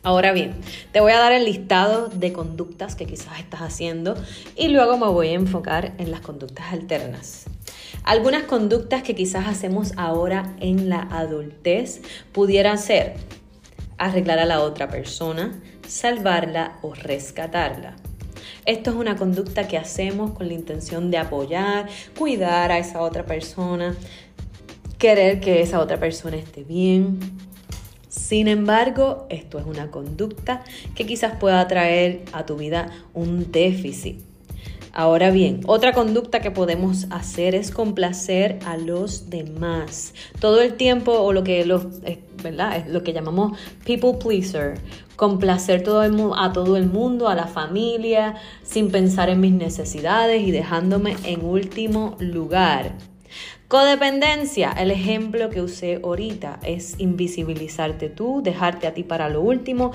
Ahora 0.02 0.32
bien, 0.32 0.52
te 0.92 1.00
voy 1.00 1.12
a 1.12 1.18
dar 1.18 1.32
el 1.32 1.46
listado 1.46 2.08
de 2.08 2.34
conductas 2.34 2.94
que 2.94 3.06
quizás 3.06 3.40
estás 3.40 3.62
haciendo 3.62 4.14
y 4.56 4.68
luego 4.68 4.98
me 4.98 5.06
voy 5.06 5.28
a 5.28 5.32
enfocar 5.32 5.94
en 5.96 6.10
las 6.10 6.20
conductas 6.20 6.70
alternas. 6.70 7.46
Algunas 8.04 8.42
conductas 8.42 9.02
que 9.02 9.14
quizás 9.14 9.48
hacemos 9.48 9.94
ahora 9.96 10.54
en 10.60 10.90
la 10.90 11.00
adultez 11.10 12.02
pudieran 12.32 12.78
ser 12.78 13.14
arreglar 13.98 14.38
a 14.38 14.44
la 14.44 14.60
otra 14.60 14.88
persona, 14.88 15.60
salvarla 15.86 16.78
o 16.82 16.94
rescatarla. 16.94 17.96
Esto 18.64 18.90
es 18.90 18.96
una 18.96 19.16
conducta 19.16 19.68
que 19.68 19.78
hacemos 19.78 20.32
con 20.32 20.48
la 20.48 20.54
intención 20.54 21.10
de 21.10 21.18
apoyar, 21.18 21.88
cuidar 22.18 22.72
a 22.72 22.78
esa 22.78 23.00
otra 23.00 23.24
persona, 23.24 23.94
querer 24.98 25.40
que 25.40 25.62
esa 25.62 25.80
otra 25.80 25.98
persona 25.98 26.36
esté 26.36 26.64
bien. 26.64 27.18
Sin 28.08 28.48
embargo, 28.48 29.26
esto 29.30 29.58
es 29.58 29.66
una 29.66 29.90
conducta 29.90 30.64
que 30.94 31.06
quizás 31.06 31.36
pueda 31.38 31.66
traer 31.68 32.24
a 32.32 32.44
tu 32.44 32.56
vida 32.56 32.90
un 33.14 33.52
déficit. 33.52 34.25
Ahora 34.98 35.30
bien, 35.30 35.60
otra 35.66 35.92
conducta 35.92 36.40
que 36.40 36.50
podemos 36.50 37.06
hacer 37.10 37.54
es 37.54 37.70
complacer 37.70 38.58
a 38.64 38.78
los 38.78 39.28
demás. 39.28 40.14
Todo 40.40 40.62
el 40.62 40.72
tiempo, 40.72 41.12
o 41.12 41.34
lo 41.34 41.44
que, 41.44 41.66
los, 41.66 42.00
¿verdad? 42.42 42.78
es 42.78 42.88
lo 42.88 43.02
que 43.02 43.12
llamamos 43.12 43.58
people 43.84 44.14
pleaser, 44.14 44.78
complacer 45.14 45.80
a 45.80 46.52
todo 46.54 46.76
el 46.78 46.86
mundo, 46.86 47.28
a 47.28 47.34
la 47.34 47.46
familia, 47.46 48.36
sin 48.62 48.90
pensar 48.90 49.28
en 49.28 49.40
mis 49.40 49.52
necesidades 49.52 50.40
y 50.40 50.50
dejándome 50.50 51.14
en 51.24 51.44
último 51.44 52.16
lugar. 52.18 52.94
Codependencia, 53.68 54.70
el 54.70 54.92
ejemplo 54.92 55.50
que 55.50 55.60
usé 55.60 56.00
ahorita 56.02 56.60
es 56.62 56.98
invisibilizarte 56.98 58.08
tú, 58.08 58.40
dejarte 58.42 58.86
a 58.86 58.94
ti 58.94 59.02
para 59.02 59.28
lo 59.28 59.42
último, 59.42 59.90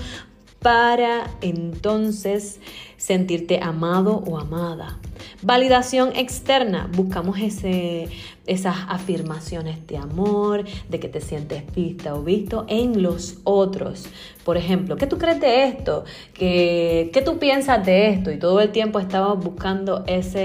para 0.61 1.31
entonces 1.41 2.59
sentirte 2.97 3.59
amado 3.61 4.23
o 4.27 4.37
amada. 4.37 4.99
Validación 5.41 6.15
externa, 6.15 6.87
buscamos 6.95 7.39
ese, 7.39 8.09
esas 8.45 8.75
afirmaciones 8.87 9.87
de 9.87 9.97
amor, 9.97 10.63
de 10.87 10.99
que 10.99 11.09
te 11.09 11.19
sientes 11.19 11.63
vista 11.73 12.13
o 12.13 12.21
visto 12.21 12.65
en 12.67 13.01
los 13.01 13.39
otros. 13.43 14.05
Por 14.45 14.55
ejemplo, 14.55 14.97
¿qué 14.97 15.07
tú 15.07 15.17
crees 15.17 15.39
de 15.41 15.63
esto? 15.63 16.03
¿Qué, 16.35 17.09
qué 17.11 17.21
tú 17.23 17.39
piensas 17.39 17.83
de 17.83 18.09
esto? 18.09 18.31
Y 18.31 18.37
todo 18.37 18.61
el 18.61 18.71
tiempo 18.71 18.99
estamos 18.99 19.43
buscando 19.43 20.03
esa 20.05 20.39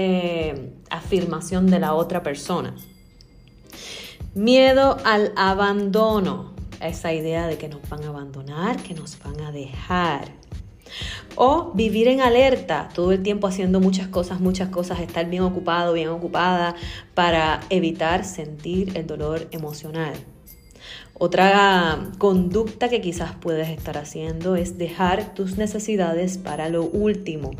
afirmación 0.89 1.67
de 1.67 1.79
la 1.79 1.93
otra 1.93 2.23
persona. 2.23 2.73
Miedo 4.33 4.97
al 5.03 5.31
abandono 5.35 6.56
esa 6.81 7.13
idea 7.13 7.47
de 7.47 7.57
que 7.57 7.69
nos 7.69 7.87
van 7.89 8.03
a 8.03 8.09
abandonar, 8.09 8.77
que 8.83 8.93
nos 8.93 9.17
van 9.19 9.41
a 9.41 9.51
dejar. 9.51 10.31
O 11.35 11.71
vivir 11.73 12.07
en 12.07 12.21
alerta, 12.21 12.89
todo 12.93 13.11
el 13.11 13.21
tiempo 13.21 13.47
haciendo 13.47 13.79
muchas 13.79 14.07
cosas, 14.07 14.39
muchas 14.39 14.69
cosas, 14.69 14.99
estar 14.99 15.29
bien 15.29 15.43
ocupado, 15.43 15.93
bien 15.93 16.09
ocupada 16.09 16.75
para 17.13 17.59
evitar 17.69 18.23
sentir 18.23 18.97
el 18.97 19.05
dolor 19.05 19.47
emocional. 19.51 20.13
Otra 21.19 22.11
conducta 22.19 22.89
que 22.89 23.01
quizás 23.01 23.33
puedes 23.41 23.69
estar 23.69 23.97
haciendo 23.97 24.55
es 24.55 24.77
dejar 24.77 25.33
tus 25.33 25.57
necesidades 25.57 26.37
para 26.37 26.69
lo 26.69 26.83
último. 26.83 27.51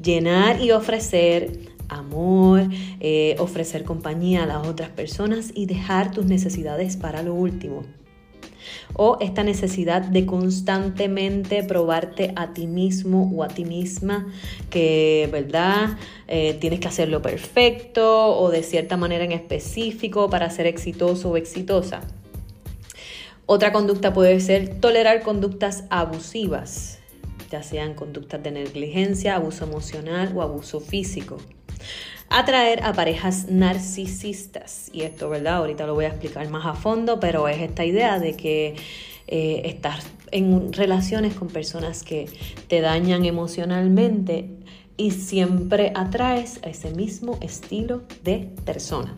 Llenar 0.00 0.60
y 0.60 0.70
ofrecer 0.70 1.72
amor, 1.88 2.68
eh, 3.00 3.36
ofrecer 3.38 3.84
compañía 3.84 4.44
a 4.44 4.46
las 4.46 4.66
otras 4.66 4.90
personas 4.90 5.50
y 5.54 5.66
dejar 5.66 6.12
tus 6.12 6.26
necesidades 6.26 6.96
para 6.96 7.22
lo 7.22 7.34
último. 7.34 7.84
O 8.94 9.16
esta 9.20 9.42
necesidad 9.42 10.02
de 10.02 10.26
constantemente 10.26 11.62
probarte 11.62 12.32
a 12.36 12.52
ti 12.52 12.66
mismo 12.66 13.30
o 13.34 13.42
a 13.42 13.48
ti 13.48 13.64
misma 13.64 14.26
que, 14.70 15.28
¿verdad? 15.32 15.96
Eh, 16.28 16.56
tienes 16.60 16.80
que 16.80 16.88
hacerlo 16.88 17.22
perfecto 17.22 18.38
o 18.38 18.50
de 18.50 18.62
cierta 18.62 18.96
manera 18.96 19.24
en 19.24 19.32
específico 19.32 20.28
para 20.28 20.50
ser 20.50 20.66
exitoso 20.66 21.30
o 21.30 21.36
exitosa. 21.36 22.00
Otra 23.46 23.72
conducta 23.72 24.12
puede 24.12 24.40
ser 24.40 24.80
tolerar 24.80 25.22
conductas 25.22 25.84
abusivas, 25.90 27.00
ya 27.50 27.62
sean 27.62 27.94
conductas 27.94 28.42
de 28.42 28.50
negligencia, 28.50 29.36
abuso 29.36 29.64
emocional 29.64 30.32
o 30.34 30.42
abuso 30.42 30.80
físico. 30.80 31.38
Atraer 32.28 32.82
a 32.82 32.92
parejas 32.92 33.46
narcisistas. 33.48 34.88
Y 34.92 35.02
esto, 35.02 35.28
¿verdad? 35.28 35.56
Ahorita 35.56 35.86
lo 35.86 35.94
voy 35.94 36.06
a 36.06 36.08
explicar 36.08 36.48
más 36.48 36.66
a 36.66 36.74
fondo, 36.74 37.20
pero 37.20 37.48
es 37.48 37.60
esta 37.60 37.84
idea 37.84 38.18
de 38.18 38.34
que 38.34 38.74
eh, 39.28 39.62
estar 39.64 39.98
en 40.30 40.72
relaciones 40.72 41.34
con 41.34 41.48
personas 41.48 42.02
que 42.02 42.28
te 42.68 42.80
dañan 42.80 43.24
emocionalmente 43.24 44.48
y 44.96 45.10
siempre 45.10 45.92
atraes 45.94 46.60
a 46.62 46.68
ese 46.68 46.90
mismo 46.90 47.38
estilo 47.40 48.02
de 48.22 48.50
persona. 48.64 49.16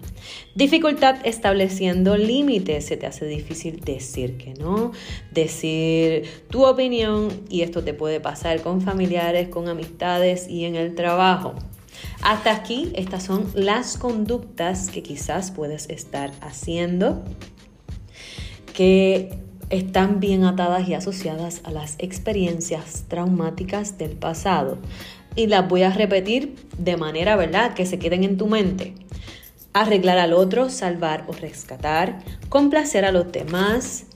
Dificultad 0.55 1.17
estableciendo 1.25 2.17
límites. 2.17 2.87
Se 2.87 2.97
te 2.97 3.07
hace 3.07 3.27
difícil 3.27 3.81
decir 3.81 4.37
que 4.37 4.55
no, 4.55 4.93
decir 5.33 6.25
tu 6.49 6.65
opinión 6.65 7.29
y 7.49 7.63
esto 7.63 7.83
te 7.83 7.93
puede 7.93 8.21
pasar 8.21 8.63
con 8.63 8.81
familiares, 8.81 9.49
con 9.49 9.69
amistades 9.69 10.49
y 10.49 10.65
en 10.65 10.77
el 10.77 10.95
trabajo. 10.95 11.55
Hasta 12.25 12.53
aquí, 12.53 12.91
estas 12.95 13.23
son 13.23 13.51
las 13.55 13.99
conductas 13.99 14.89
que 14.89 15.03
quizás 15.03 15.51
puedes 15.51 15.91
estar 15.91 16.33
haciendo 16.41 17.23
que 18.73 19.39
están 19.69 20.21
bien 20.21 20.45
atadas 20.45 20.89
y 20.89 20.95
asociadas 20.95 21.61
a 21.65 21.71
las 21.71 21.97
experiencias 21.99 23.05
traumáticas 23.09 23.99
del 23.99 24.13
pasado 24.13 24.79
y 25.37 25.49
las 25.49 25.69
voy 25.69 25.83
a 25.83 25.91
repetir 25.91 26.57
de 26.79 26.97
manera, 26.97 27.37
¿verdad?, 27.37 27.75
que 27.75 27.85
se 27.85 27.99
queden 27.99 28.25
en 28.25 28.39
tu 28.39 28.47
mente. 28.47 28.95
Arreglar 29.75 30.17
al 30.17 30.33
otro, 30.33 30.71
salvar 30.71 31.25
o 31.29 31.33
rescatar, 31.33 32.21
complacer 32.49 33.05
a 33.05 33.13
los 33.13 33.31
demás, 33.33 34.07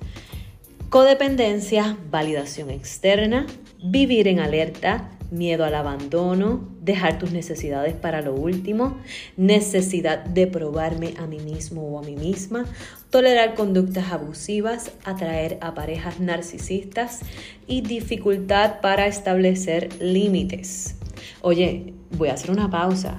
codependencia, 0.89 1.99
validación 2.11 2.71
externa, 2.71 3.47
vivir 3.85 4.29
en 4.29 4.41
alerta, 4.41 5.11
miedo 5.31 5.65
al 5.65 5.75
abandono, 5.75 6.69
dejar 6.81 7.19
tus 7.19 7.33
necesidades 7.33 7.95
para 7.95 8.23
lo 8.23 8.35
último, 8.35 8.99
necesidad 9.37 10.25
de 10.25 10.47
probarme 10.47 11.15
a 11.19 11.27
mí 11.27 11.39
mismo 11.39 11.83
o 11.83 11.99
a 11.99 12.03
mí 12.03 12.17
misma, 12.17 12.65
tolerar 13.11 13.55
conductas 13.55 14.13
abusivas, 14.13 14.93
atraer 15.05 15.59
a 15.61 15.75
parejas 15.75 16.21
narcisistas 16.21 17.21
y 17.67 17.83
dificultad 17.83 18.81
para 18.81 19.07
establecer 19.07 19.89
límites. 20.01 20.97
Oye, 21.43 21.95
voy 22.11 22.29
a 22.29 22.35
hacer 22.35 22.51
una 22.51 22.71
pausa. 22.71 23.17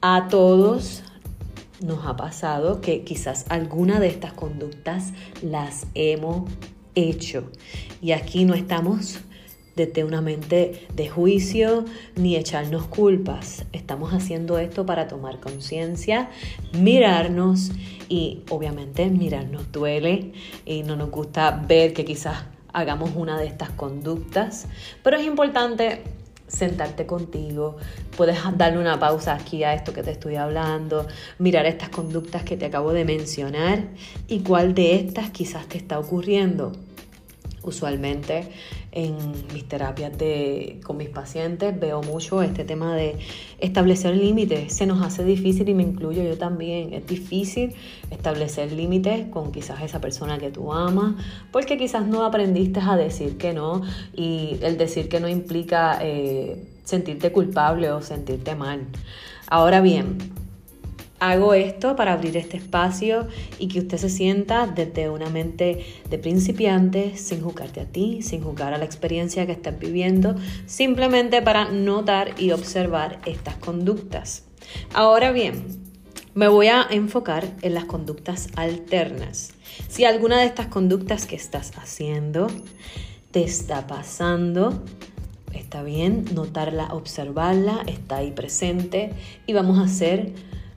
A 0.00 0.28
todos 0.28 1.02
nos 1.82 2.06
ha 2.06 2.16
pasado 2.16 2.80
que 2.80 3.02
quizás 3.02 3.46
alguna 3.48 4.00
de 4.00 4.08
estas 4.08 4.32
conductas 4.32 5.12
las 5.42 5.86
hemos 5.94 6.50
hecho. 6.94 7.50
Y 8.00 8.12
aquí 8.12 8.44
no 8.44 8.54
estamos 8.54 9.20
desde 9.76 10.04
una 10.04 10.20
mente 10.20 10.86
de 10.94 11.08
juicio 11.08 11.84
ni 12.16 12.36
echarnos 12.36 12.86
culpas. 12.86 13.64
Estamos 13.72 14.12
haciendo 14.12 14.58
esto 14.58 14.86
para 14.86 15.08
tomar 15.08 15.40
conciencia, 15.40 16.30
mirarnos 16.78 17.70
y 18.08 18.42
obviamente 18.50 19.06
mirarnos 19.06 19.72
duele 19.72 20.32
y 20.64 20.82
no 20.82 20.96
nos 20.96 21.10
gusta 21.10 21.50
ver 21.66 21.92
que 21.92 22.04
quizás 22.04 22.44
hagamos 22.72 23.10
una 23.14 23.38
de 23.38 23.46
estas 23.46 23.70
conductas, 23.70 24.66
pero 25.02 25.16
es 25.16 25.26
importante 25.26 26.02
sentarte 26.52 27.06
contigo, 27.06 27.76
puedes 28.16 28.38
darle 28.56 28.78
una 28.78 28.98
pausa 28.98 29.34
aquí 29.34 29.64
a 29.64 29.72
esto 29.72 29.92
que 29.92 30.02
te 30.02 30.10
estoy 30.10 30.36
hablando, 30.36 31.06
mirar 31.38 31.64
estas 31.64 31.88
conductas 31.88 32.42
que 32.42 32.56
te 32.56 32.66
acabo 32.66 32.92
de 32.92 33.04
mencionar 33.04 33.88
y 34.28 34.40
cuál 34.40 34.74
de 34.74 34.96
estas 34.96 35.30
quizás 35.30 35.66
te 35.66 35.78
está 35.78 35.98
ocurriendo. 35.98 36.72
Usualmente 37.64 38.48
en 38.90 39.16
mis 39.52 39.68
terapias 39.68 40.16
de, 40.18 40.80
con 40.84 40.96
mis 40.96 41.08
pacientes 41.08 41.78
veo 41.78 42.02
mucho 42.02 42.42
este 42.42 42.64
tema 42.64 42.94
de 42.94 43.18
establecer 43.58 44.16
límites. 44.16 44.74
Se 44.74 44.86
nos 44.86 45.04
hace 45.04 45.24
difícil 45.24 45.68
y 45.68 45.74
me 45.74 45.82
incluyo 45.82 46.22
yo 46.22 46.36
también. 46.36 46.92
Es 46.92 47.06
difícil 47.06 47.74
establecer 48.10 48.72
límites 48.72 49.28
con 49.28 49.52
quizás 49.52 49.80
esa 49.82 50.00
persona 50.00 50.38
que 50.38 50.50
tú 50.50 50.72
amas 50.72 51.14
porque 51.52 51.78
quizás 51.78 52.06
no 52.06 52.24
aprendiste 52.24 52.80
a 52.80 52.96
decir 52.96 53.38
que 53.38 53.52
no 53.52 53.82
y 54.12 54.58
el 54.62 54.76
decir 54.76 55.08
que 55.08 55.20
no 55.20 55.28
implica 55.28 55.98
eh, 56.02 56.62
sentirte 56.84 57.32
culpable 57.32 57.90
o 57.90 58.02
sentirte 58.02 58.54
mal. 58.54 58.86
Ahora 59.46 59.80
bien, 59.80 60.18
Hago 61.24 61.54
esto 61.54 61.94
para 61.94 62.14
abrir 62.14 62.36
este 62.36 62.56
espacio 62.56 63.28
y 63.60 63.68
que 63.68 63.78
usted 63.78 63.96
se 63.96 64.08
sienta 64.08 64.66
desde 64.66 65.08
una 65.08 65.30
mente 65.30 65.86
de 66.10 66.18
principiante, 66.18 67.16
sin 67.16 67.42
juzgarte 67.42 67.80
a 67.80 67.84
ti, 67.84 68.22
sin 68.22 68.42
juzgar 68.42 68.74
a 68.74 68.78
la 68.78 68.84
experiencia 68.84 69.46
que 69.46 69.52
estás 69.52 69.78
viviendo, 69.78 70.34
simplemente 70.66 71.40
para 71.40 71.70
notar 71.70 72.34
y 72.40 72.50
observar 72.50 73.20
estas 73.24 73.54
conductas. 73.54 74.46
Ahora 74.94 75.30
bien, 75.30 75.64
me 76.34 76.48
voy 76.48 76.66
a 76.66 76.88
enfocar 76.90 77.46
en 77.62 77.74
las 77.74 77.84
conductas 77.84 78.48
alternas. 78.56 79.52
Si 79.86 80.04
alguna 80.04 80.40
de 80.40 80.46
estas 80.46 80.66
conductas 80.66 81.26
que 81.26 81.36
estás 81.36 81.70
haciendo 81.76 82.48
te 83.30 83.44
está 83.44 83.86
pasando, 83.86 84.82
está 85.54 85.84
bien 85.84 86.24
notarla, 86.34 86.92
observarla, 86.92 87.84
está 87.86 88.16
ahí 88.16 88.32
presente 88.32 89.12
y 89.46 89.52
vamos 89.52 89.78
a 89.78 89.82
hacer 89.82 90.32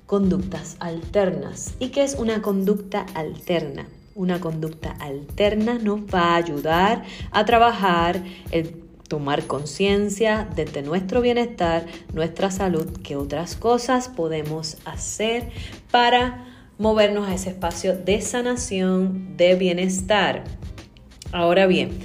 conductas 0.05 0.77
alternas. 0.79 1.75
¿Y 1.79 1.89
qué 1.89 2.03
es 2.03 2.15
una 2.15 2.41
conducta 2.41 3.05
alterna? 3.13 3.87
Una 4.13 4.39
conducta 4.39 4.91
alterna 4.99 5.77
nos 5.77 6.01
va 6.01 6.33
a 6.33 6.35
ayudar 6.37 7.03
a 7.31 7.45
trabajar 7.45 8.23
el 8.51 8.85
tomar 9.07 9.45
conciencia 9.45 10.47
desde 10.55 10.81
nuestro 10.81 11.21
bienestar, 11.21 11.85
nuestra 12.13 12.49
salud, 12.49 12.87
qué 13.03 13.15
otras 13.15 13.55
cosas 13.55 14.09
podemos 14.09 14.77
hacer 14.85 15.49
para 15.91 16.45
movernos 16.77 17.27
a 17.27 17.33
ese 17.33 17.49
espacio 17.49 17.95
de 17.95 18.21
sanación, 18.21 19.37
de 19.37 19.55
bienestar. 19.55 20.43
Ahora 21.31 21.67
bien, 21.67 21.99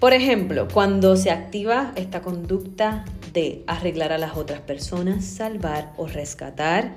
por 0.00 0.12
ejemplo, 0.12 0.68
cuando 0.72 1.16
se 1.16 1.30
activa 1.30 1.92
esta 1.96 2.20
conducta 2.20 3.04
de 3.32 3.64
arreglar 3.66 4.12
a 4.12 4.18
las 4.18 4.36
otras 4.36 4.60
personas, 4.60 5.24
salvar 5.24 5.92
o 5.96 6.06
rescatar, 6.06 6.94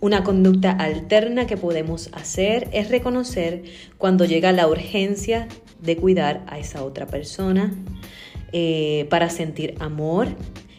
una 0.00 0.24
conducta 0.24 0.70
alterna 0.72 1.46
que 1.46 1.56
podemos 1.56 2.08
hacer 2.12 2.68
es 2.72 2.88
reconocer 2.88 3.64
cuando 3.98 4.24
llega 4.24 4.52
la 4.52 4.66
urgencia 4.66 5.46
de 5.80 5.96
cuidar 5.96 6.44
a 6.46 6.58
esa 6.58 6.82
otra 6.82 7.06
persona 7.06 7.74
eh, 8.52 9.06
para 9.10 9.30
sentir 9.30 9.74
amor 9.78 10.28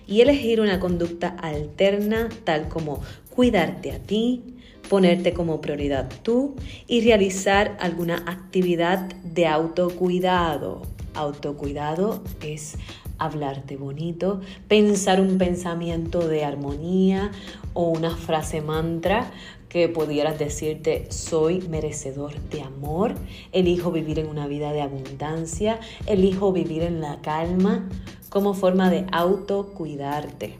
y 0.08 0.22
elegir 0.22 0.60
una 0.60 0.80
conducta 0.80 1.30
alterna 1.30 2.30
tal 2.44 2.68
como 2.68 3.02
cuidarte 3.30 3.92
a 3.92 4.00
ti, 4.00 4.44
ponerte 4.90 5.34
como 5.34 5.62
prioridad 5.62 6.10
tú 6.24 6.56
y 6.88 7.02
realizar 7.02 7.78
alguna 7.80 8.24
actividad 8.28 9.14
de 9.24 9.48
autocuidado. 9.48 10.82
Autocuidado 11.14 12.24
es 12.42 12.78
hablarte 13.22 13.78
bonito, 13.78 14.42
pensar 14.68 15.22
un 15.22 15.38
pensamiento 15.38 16.28
de 16.28 16.44
armonía 16.44 17.32
o 17.74 17.90
una 17.90 18.16
frase 18.16 18.62
mantra 18.62 19.32
que 19.70 19.88
pudieras 19.88 20.38
decirte 20.40 21.12
soy 21.12 21.62
merecedor 21.62 22.34
de 22.50 22.62
amor, 22.62 23.14
elijo 23.52 23.92
vivir 23.92 24.20
en 24.20 24.28
una 24.28 24.48
vida 24.48 24.74
de 24.74 24.82
abundancia, 24.82 25.80
elijo 26.08 26.52
vivir 26.52 26.82
en 26.84 27.00
la 27.00 27.22
calma 27.22 27.88
como 28.30 28.54
forma 28.54 28.90
de 28.90 29.06
autocuidarte. 29.12 30.56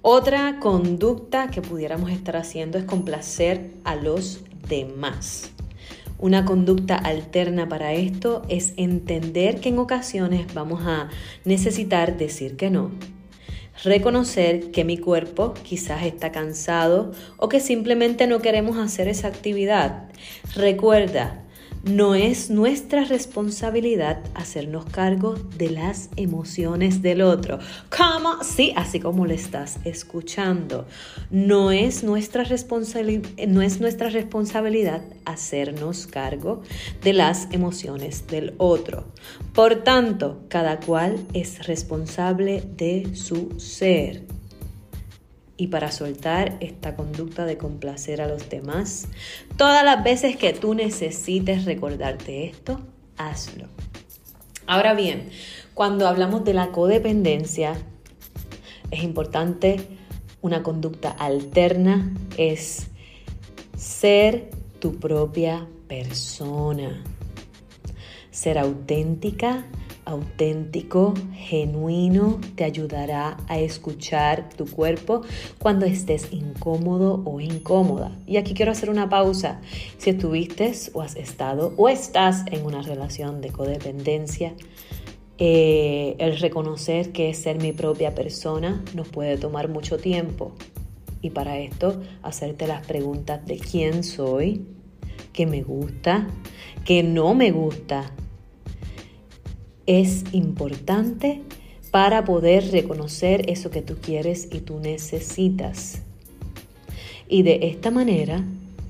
Otra 0.00 0.60
conducta 0.60 1.48
que 1.48 1.60
pudiéramos 1.60 2.10
estar 2.10 2.36
haciendo 2.36 2.78
es 2.78 2.84
complacer 2.84 3.72
a 3.84 3.96
los 3.96 4.44
demás 4.68 5.53
Una 6.24 6.46
conducta 6.46 6.96
alterna 6.96 7.68
para 7.68 7.92
esto 7.92 8.46
es 8.48 8.72
entender 8.78 9.60
que 9.60 9.68
en 9.68 9.78
ocasiones 9.78 10.54
vamos 10.54 10.80
a 10.86 11.10
necesitar 11.44 12.16
decir 12.16 12.56
que 12.56 12.70
no. 12.70 12.92
Reconocer 13.82 14.70
que 14.70 14.84
mi 14.84 14.96
cuerpo 14.96 15.52
quizás 15.52 16.02
está 16.06 16.32
cansado 16.32 17.12
o 17.36 17.50
que 17.50 17.60
simplemente 17.60 18.26
no 18.26 18.40
queremos 18.40 18.78
hacer 18.78 19.06
esa 19.06 19.28
actividad. 19.28 20.08
Recuerda, 20.54 21.43
no 21.84 22.14
es 22.14 22.50
nuestra 22.50 23.04
responsabilidad 23.04 24.22
hacernos 24.34 24.86
cargo 24.86 25.34
de 25.58 25.70
las 25.70 26.08
emociones 26.16 27.02
del 27.02 27.20
otro. 27.20 27.58
¿Cómo? 27.94 28.42
Sí, 28.42 28.72
así 28.76 29.00
como 29.00 29.26
le 29.26 29.34
estás 29.34 29.78
escuchando. 29.84 30.86
No 31.30 31.70
es 31.70 32.02
nuestra, 32.02 32.44
no 32.44 33.62
es 33.62 33.80
nuestra 33.80 34.08
responsabilidad 34.08 35.02
hacernos 35.24 36.06
cargo 36.06 36.62
de 37.02 37.12
las 37.12 37.48
emociones 37.52 38.26
del 38.26 38.54
otro. 38.56 39.04
Por 39.52 39.84
tanto, 39.84 40.44
cada 40.48 40.80
cual 40.80 41.18
es 41.34 41.66
responsable 41.66 42.62
de 42.76 43.14
su 43.14 43.58
ser 43.58 44.22
y 45.56 45.68
para 45.68 45.92
soltar 45.92 46.56
esta 46.60 46.96
conducta 46.96 47.44
de 47.46 47.56
complacer 47.56 48.20
a 48.20 48.26
los 48.26 48.48
demás. 48.48 49.08
Todas 49.56 49.84
las 49.84 50.02
veces 50.02 50.36
que 50.36 50.52
tú 50.52 50.74
necesites 50.74 51.64
recordarte 51.64 52.46
esto, 52.46 52.80
hazlo. 53.16 53.68
Ahora 54.66 54.94
bien, 54.94 55.28
cuando 55.74 56.08
hablamos 56.08 56.44
de 56.44 56.54
la 56.54 56.72
codependencia, 56.72 57.74
es 58.90 59.02
importante 59.02 59.86
una 60.40 60.62
conducta 60.62 61.10
alterna, 61.10 62.12
es 62.36 62.86
ser 63.76 64.50
tu 64.78 64.98
propia 64.98 65.66
persona, 65.88 67.02
ser 68.30 68.58
auténtica, 68.58 69.64
auténtico, 70.04 71.14
genuino, 71.32 72.40
te 72.54 72.64
ayudará 72.64 73.36
a 73.48 73.58
escuchar 73.58 74.48
tu 74.50 74.66
cuerpo 74.66 75.22
cuando 75.58 75.86
estés 75.86 76.32
incómodo 76.32 77.22
o 77.24 77.40
incómoda. 77.40 78.16
Y 78.26 78.36
aquí 78.36 78.54
quiero 78.54 78.72
hacer 78.72 78.90
una 78.90 79.08
pausa. 79.08 79.60
Si 79.98 80.10
estuviste 80.10 80.72
o 80.92 81.02
has 81.02 81.16
estado 81.16 81.74
o 81.76 81.88
estás 81.88 82.44
en 82.50 82.64
una 82.64 82.82
relación 82.82 83.40
de 83.40 83.50
codependencia, 83.50 84.54
eh, 85.36 86.14
el 86.18 86.38
reconocer 86.38 87.10
que 87.10 87.30
es 87.30 87.38
ser 87.38 87.60
mi 87.60 87.72
propia 87.72 88.14
persona 88.14 88.84
nos 88.94 89.08
puede 89.08 89.36
tomar 89.36 89.68
mucho 89.68 89.98
tiempo. 89.98 90.52
Y 91.20 91.30
para 91.30 91.58
esto, 91.58 92.02
hacerte 92.22 92.66
las 92.66 92.86
preguntas 92.86 93.44
de 93.46 93.58
quién 93.58 94.04
soy, 94.04 94.66
qué 95.32 95.46
me 95.46 95.62
gusta, 95.62 96.28
qué 96.84 97.02
no 97.02 97.34
me 97.34 97.50
gusta, 97.50 98.12
es 99.86 100.24
importante 100.32 101.42
para 101.90 102.24
poder 102.24 102.72
reconocer 102.72 103.48
eso 103.50 103.70
que 103.70 103.82
tú 103.82 103.96
quieres 104.00 104.48
y 104.50 104.60
tú 104.60 104.80
necesitas. 104.80 106.02
Y 107.28 107.42
de 107.42 107.68
esta 107.68 107.90
manera, 107.90 108.44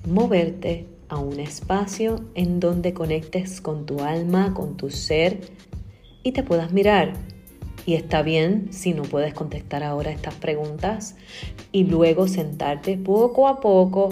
moverte 0.09 0.87
a 1.09 1.19
un 1.19 1.39
espacio 1.39 2.25
en 2.35 2.61
donde 2.61 2.95
conectes 2.95 3.61
con 3.61 3.87
tu 3.87 4.01
alma, 4.01 4.55
con 4.55 4.77
tu 4.77 4.91
ser 4.91 5.41
y 6.23 6.33
te 6.33 6.43
puedas 6.43 6.73
mirar. 6.73 7.13
Y 7.87 7.95
está 7.95 8.23
bien 8.23 8.69
si 8.71 8.95
no 8.95 9.03
puedes 9.03 9.35
contestar 9.35 9.83
ahora 9.83 10.11
estas 10.11 10.35
preguntas 10.35 11.17
y 11.73 11.85
luego 11.85 12.29
sentarte 12.29 12.97
poco 12.97 13.49
a 13.49 13.61
poco 13.61 14.09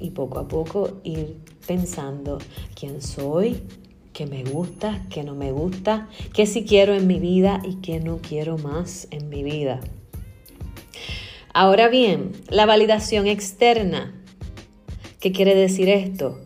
y 0.00 0.10
poco 0.10 0.40
a 0.40 0.48
poco 0.48 1.00
ir 1.04 1.36
pensando 1.66 2.38
quién 2.74 3.00
soy, 3.00 3.62
qué 4.14 4.26
me 4.26 4.44
gusta, 4.44 5.02
qué 5.10 5.24
no 5.24 5.34
me 5.34 5.52
gusta, 5.52 6.08
qué 6.32 6.46
sí 6.46 6.64
quiero 6.64 6.94
en 6.94 7.06
mi 7.06 7.18
vida 7.18 7.60
y 7.68 7.74
qué 7.82 8.00
no 8.00 8.18
quiero 8.18 8.56
más 8.56 9.08
en 9.10 9.28
mi 9.28 9.42
vida. 9.42 9.80
Ahora 11.52 11.88
bien, 11.88 12.32
la 12.48 12.64
validación 12.64 13.26
externa. 13.26 14.14
¿Qué 15.20 15.32
quiere 15.32 15.54
decir 15.54 15.88
esto? 15.88 16.40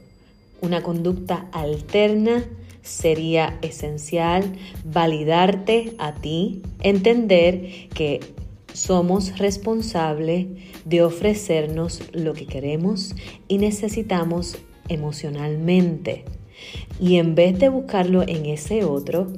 Una 0.61 0.83
conducta 0.83 1.49
alterna 1.53 2.45
sería 2.83 3.59
esencial 3.63 4.45
validarte 4.85 5.95
a 5.99 6.15
ti, 6.15 6.63
entender 6.83 7.89
que 7.95 8.21
somos 8.73 9.39
responsables 9.39 10.47
de 10.85 11.03
ofrecernos 11.03 12.03
lo 12.13 12.33
que 12.33 12.47
queremos 12.47 13.15
y 13.47 13.59
necesitamos 13.59 14.57
emocionalmente. 14.89 16.25
Y 17.01 17.17
en 17.17 17.35
vez 17.35 17.59
de 17.59 17.69
buscarlo 17.69 18.23
en 18.23 18.47
ese 18.47 18.85
otro, 18.85 19.29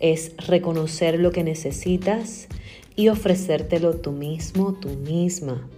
es 0.00 0.32
reconocer 0.46 1.18
lo 1.18 1.32
que 1.32 1.44
necesitas 1.44 2.48
y 2.96 3.08
ofrecértelo 3.08 3.96
tú 3.96 4.12
mismo, 4.12 4.74
tú 4.74 4.88
misma. 4.88 5.68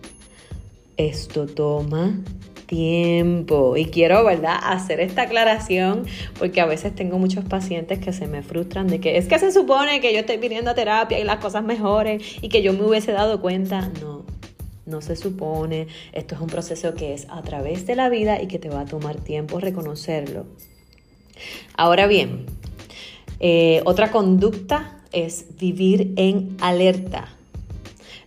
Esto 0.96 1.46
toma 1.46 2.20
tiempo 2.66 3.76
y 3.76 3.86
quiero, 3.86 4.24
¿verdad?, 4.24 4.56
hacer 4.62 5.00
esta 5.00 5.22
aclaración 5.22 6.04
porque 6.38 6.60
a 6.60 6.66
veces 6.66 6.94
tengo 6.94 7.18
muchos 7.18 7.44
pacientes 7.44 7.98
que 7.98 8.12
se 8.12 8.28
me 8.28 8.42
frustran 8.42 8.86
de 8.86 9.00
que 9.00 9.16
es 9.16 9.26
que 9.26 9.40
se 9.40 9.50
supone 9.50 10.00
que 10.00 10.12
yo 10.12 10.20
estoy 10.20 10.38
pidiendo 10.38 10.72
terapia 10.74 11.18
y 11.18 11.24
las 11.24 11.38
cosas 11.38 11.64
mejoren 11.64 12.20
y 12.40 12.48
que 12.48 12.62
yo 12.62 12.72
me 12.72 12.84
hubiese 12.84 13.10
dado 13.10 13.40
cuenta. 13.40 13.90
No, 14.00 14.24
no 14.86 15.00
se 15.00 15.16
supone. 15.16 15.88
Esto 16.12 16.36
es 16.36 16.40
un 16.40 16.46
proceso 16.46 16.94
que 16.94 17.12
es 17.12 17.26
a 17.28 17.42
través 17.42 17.86
de 17.86 17.96
la 17.96 18.08
vida 18.08 18.40
y 18.40 18.46
que 18.46 18.60
te 18.60 18.68
va 18.68 18.82
a 18.82 18.84
tomar 18.84 19.16
tiempo 19.16 19.58
reconocerlo. 19.58 20.46
Ahora 21.76 22.06
bien, 22.06 22.46
eh, 23.40 23.82
otra 23.84 24.10
conducta 24.10 25.00
es 25.12 25.46
vivir 25.58 26.12
en 26.16 26.56
alerta. 26.60 27.28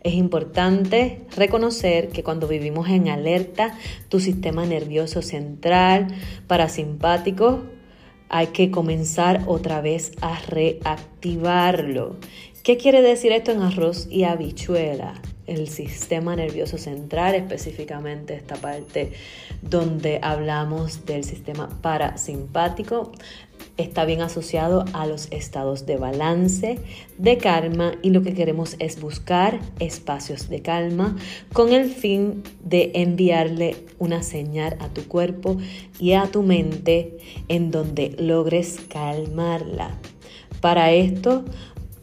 Es 0.04 0.16
importante 0.16 1.22
reconocer 1.38 2.10
que 2.10 2.24
cuando 2.24 2.48
vivimos 2.48 2.90
en 2.90 3.08
alerta, 3.08 3.78
tu 4.10 4.20
sistema 4.20 4.66
nervioso 4.66 5.22
central, 5.22 6.08
parasimpático, 6.48 7.64
hay 8.28 8.48
que 8.48 8.70
comenzar 8.70 9.44
otra 9.48 9.80
vez 9.80 10.12
a 10.22 10.40
reactivarlo. 10.40 12.18
¿Qué 12.64 12.78
quiere 12.78 13.02
decir 13.02 13.32
esto 13.32 13.52
en 13.52 13.62
arroz 13.62 14.08
y 14.10 14.24
habichuela? 14.24 15.22
El 15.48 15.68
sistema 15.68 16.36
nervioso 16.36 16.78
central, 16.78 17.36
específicamente 17.36 18.36
esta 18.36 18.56
parte 18.56 19.12
donde 19.62 20.20
hablamos 20.22 21.06
del 21.06 21.24
sistema 21.24 21.70
parasimpático, 21.82 23.12
está 23.78 24.06
bien 24.06 24.22
asociado 24.22 24.86
a 24.94 25.06
los 25.06 25.28
estados 25.32 25.86
de 25.86 25.98
balance, 25.98 26.80
de 27.18 27.38
calma 27.38 27.94
y 28.02 28.12
lo 28.12 28.22
que 28.22 28.34
queremos 28.34 28.76
es 28.80 29.02
buscar 29.02 29.60
espacios 29.80 30.50
de 30.50 30.62
calma 30.62 31.16
con 31.54 31.74
el 31.74 31.90
fin 31.90 32.44
de 32.64 32.92
enviarle 32.96 33.76
una 34.00 34.22
señal 34.22 34.78
a 34.80 34.90
tu 34.90 35.04
cuerpo 35.08 35.58
y 36.00 36.14
a 36.14 36.26
tu 36.28 36.44
mente 36.44 37.18
en 37.48 37.72
donde 37.72 38.16
logres 38.20 38.80
calmarla. 38.90 39.98
Para 40.62 40.92
esto 40.92 41.44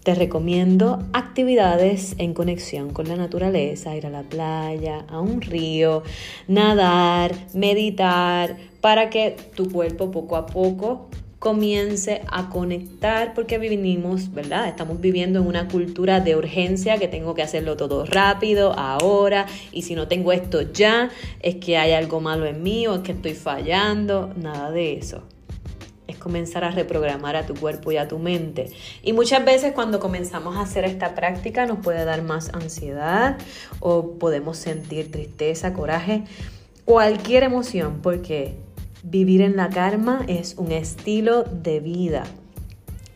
te 0.03 0.15
recomiendo 0.15 1.05
actividades 1.13 2.15
en 2.19 2.33
conexión 2.33 2.91
con 2.91 3.09
la 3.09 3.17
naturaleza, 3.17 3.95
ir 3.95 4.07
a 4.07 4.11
la 4.11 4.23
playa, 4.23 5.05
a 5.09 5.21
un 5.21 5.43
río, 5.43 6.03
nadar, 6.49 7.35
meditar, 7.53 8.57
para 8.81 9.11
que 9.11 9.37
tu 9.55 9.71
cuerpo 9.71 10.11
poco 10.11 10.37
a 10.37 10.47
poco 10.47 11.09
comience 11.39 12.21
a 12.31 12.51
conectar 12.51 13.33
porque 13.35 13.59
vivimos, 13.59 14.33
¿verdad? 14.33 14.69
Estamos 14.69 15.01
viviendo 15.01 15.41
en 15.41 15.47
una 15.47 15.69
cultura 15.69 16.21
de 16.21 16.37
urgencia 16.37 16.99
que 16.99 17.09
tengo 17.09 17.35
que 17.35 17.43
hacerlo 17.43 17.77
todo 17.77 18.05
rápido, 18.05 18.75
ahora, 18.75 19.47
y 19.73 19.83
si 19.83 19.95
no 19.95 20.07
tengo 20.07 20.33
esto 20.33 20.61
ya, 20.73 21.11
es 21.41 21.57
que 21.57 21.79
hay 21.79 21.93
algo 21.93 22.21
malo 22.21 22.45
en 22.45 22.63
mí 22.63 22.87
o 22.87 22.97
es 22.97 23.01
que 23.01 23.13
estoy 23.13 23.35
fallando, 23.35 24.33
nada 24.37 24.71
de 24.71 24.95
eso 24.95 25.23
es 26.11 26.19
comenzar 26.19 26.65
a 26.65 26.71
reprogramar 26.71 27.37
a 27.37 27.47
tu 27.47 27.55
cuerpo 27.55 27.93
y 27.93 27.97
a 27.97 28.09
tu 28.09 28.19
mente. 28.19 28.71
Y 29.03 29.13
muchas 29.13 29.45
veces 29.45 29.73
cuando 29.73 30.01
comenzamos 30.01 30.57
a 30.57 30.63
hacer 30.63 30.85
esta 30.85 31.15
práctica 31.15 31.67
nos 31.67 31.79
puede 31.79 32.05
dar 32.05 32.23
más 32.23 32.51
ansiedad 32.55 33.39
o 33.81 34.19
podemos 34.19 34.59
sentir 34.59 35.11
tristeza, 35.11 35.73
coraje, 35.73 36.25
cualquier 36.85 37.45
emoción, 37.45 38.01
porque 38.03 38.57
vivir 39.03 39.41
en 39.41 39.57
la 39.57 39.71
karma 39.71 40.25
es 40.29 40.55
un 40.59 40.73
estilo 40.73 41.45
de 41.45 41.81
vida. 41.81 42.25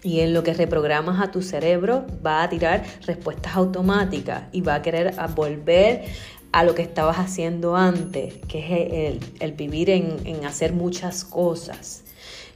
Y 0.02 0.20
en 0.20 0.34
lo 0.34 0.42
que 0.42 0.52
reprogramas 0.52 1.20
a 1.20 1.30
tu 1.30 1.40
cerebro 1.40 2.06
va 2.24 2.42
a 2.42 2.48
tirar 2.48 2.84
respuestas 3.06 3.56
automáticas 3.56 4.44
y 4.52 4.60
va 4.60 4.76
a 4.76 4.82
querer 4.82 5.14
volver 5.34 6.04
a 6.52 6.62
lo 6.62 6.74
que 6.74 6.82
estabas 6.82 7.16
haciendo 7.16 7.74
antes, 7.74 8.34
que 8.46 8.58
es 8.60 9.20
el, 9.40 9.52
vivir 9.52 9.90
en 9.90 10.44
hacer 10.44 10.72
muchas 10.72 11.24
cosas 11.24 12.03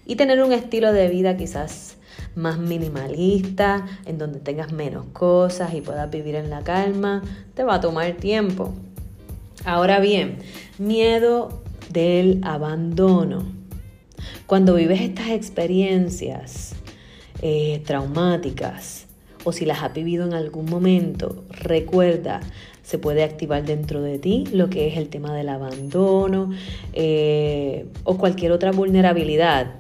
y 0.09 0.16
tener 0.16 0.42
un 0.42 0.53
estilo 0.53 0.92
de 0.92 1.07
vida 1.09 1.37
quizás 1.37 1.97
más 2.35 2.59
minimalista, 2.59 3.87
en 4.07 4.16
donde 4.16 4.40
tengas 4.40 4.73
menos 4.73 5.05
cosas 5.12 5.75
y 5.75 5.83
puedas 5.83 6.11
vivir 6.11 6.35
en 6.35 6.51
la 6.51 6.62
calma, 6.62 7.23
te 7.55 7.62
va 7.62 7.75
a 7.75 7.81
tomar 7.81 8.12
tiempo. 8.14 8.73
Ahora 9.64 10.01
bien, 10.01 10.38
miedo 10.79 11.62
del 11.90 12.40
abandono. 12.42 13.44
Cuando 14.47 14.75
vives 14.75 15.03
estas 15.03 15.29
experiencias 15.29 16.75
eh, 17.42 17.83
traumáticas 17.85 19.07
o 19.44 19.53
si 19.53 19.66
las 19.66 19.83
has 19.83 19.92
vivido 19.92 20.27
en 20.27 20.33
algún 20.33 20.64
momento, 20.66 21.44
recuerda, 21.51 22.40
se 22.83 22.99
puede 22.99 23.25
activar 23.25 23.66
dentro 23.66 24.01
de 24.01 24.18
ti 24.18 24.44
lo 24.53 24.71
que 24.71 24.88
es 24.88 24.97
el 24.97 25.11
tema 25.11 25.35
del 25.35 25.51
abandono 25.51 26.51
eh, 26.94 27.85
o 28.05 28.16
cualquier 28.16 28.53
otra 28.53 28.73
vulnerabilidad. 28.73 29.75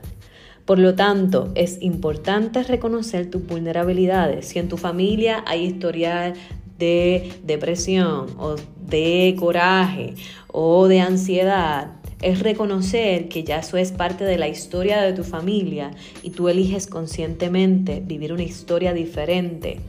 Por 0.68 0.78
lo 0.78 0.94
tanto, 0.94 1.50
es 1.54 1.80
importante 1.80 2.62
reconocer 2.62 3.30
tus 3.30 3.46
vulnerabilidades. 3.46 4.48
Si 4.48 4.58
en 4.58 4.68
tu 4.68 4.76
familia 4.76 5.42
hay 5.46 5.64
historial 5.64 6.34
de 6.78 7.32
depresión 7.42 8.26
o 8.38 8.56
de 8.78 9.34
coraje 9.38 10.12
o 10.48 10.86
de 10.86 11.00
ansiedad, 11.00 11.92
es 12.20 12.40
reconocer 12.40 13.30
que 13.30 13.44
ya 13.44 13.60
eso 13.60 13.78
es 13.78 13.92
parte 13.92 14.24
de 14.24 14.36
la 14.36 14.48
historia 14.48 15.00
de 15.00 15.14
tu 15.14 15.24
familia 15.24 15.92
y 16.22 16.32
tú 16.32 16.50
eliges 16.50 16.86
conscientemente 16.86 18.02
vivir 18.04 18.34
una 18.34 18.42
historia 18.42 18.92
diferente. 18.92 19.80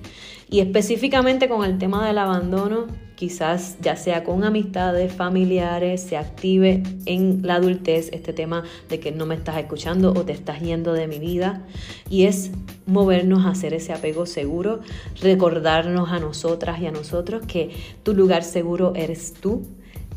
Y 0.52 0.62
específicamente 0.62 1.48
con 1.48 1.64
el 1.64 1.78
tema 1.78 2.08
del 2.08 2.18
abandono, 2.18 2.88
quizás 3.14 3.78
ya 3.82 3.96
sea 3.96 4.24
con 4.24 4.44
amistades, 4.44 5.14
familiares, 5.14 6.02
se 6.02 6.18
active 6.18 6.82
en 7.06 7.42
la 7.44 7.56
adultez 7.56 8.10
este 8.14 8.34
tema 8.34 8.64
de 8.88 9.00
que 9.00 9.12
no 9.12 9.28
me 9.28 9.36
estás 9.36 9.58
escuchando 9.58 10.12
o 10.12 10.26
te 10.26 10.32
estás 10.32 10.60
yendo 10.62 10.94
de 10.94 11.08
mi 11.08 11.20
vida. 11.20 11.68
Y 12.10 12.26
es 12.26 12.50
movernos 12.88 13.46
a 13.46 13.50
hacer 13.50 13.76
ese 13.76 13.94
apego 13.94 14.26
seguro, 14.26 14.80
recordarnos 15.22 16.10
a 16.10 16.20
nosotras 16.20 16.82
y 16.82 16.88
a 16.88 16.92
nosotros 16.92 17.46
que 17.46 17.70
tu 18.02 18.16
lugar 18.16 18.44
seguro 18.44 18.94
eres 18.96 19.34
tú 19.34 19.68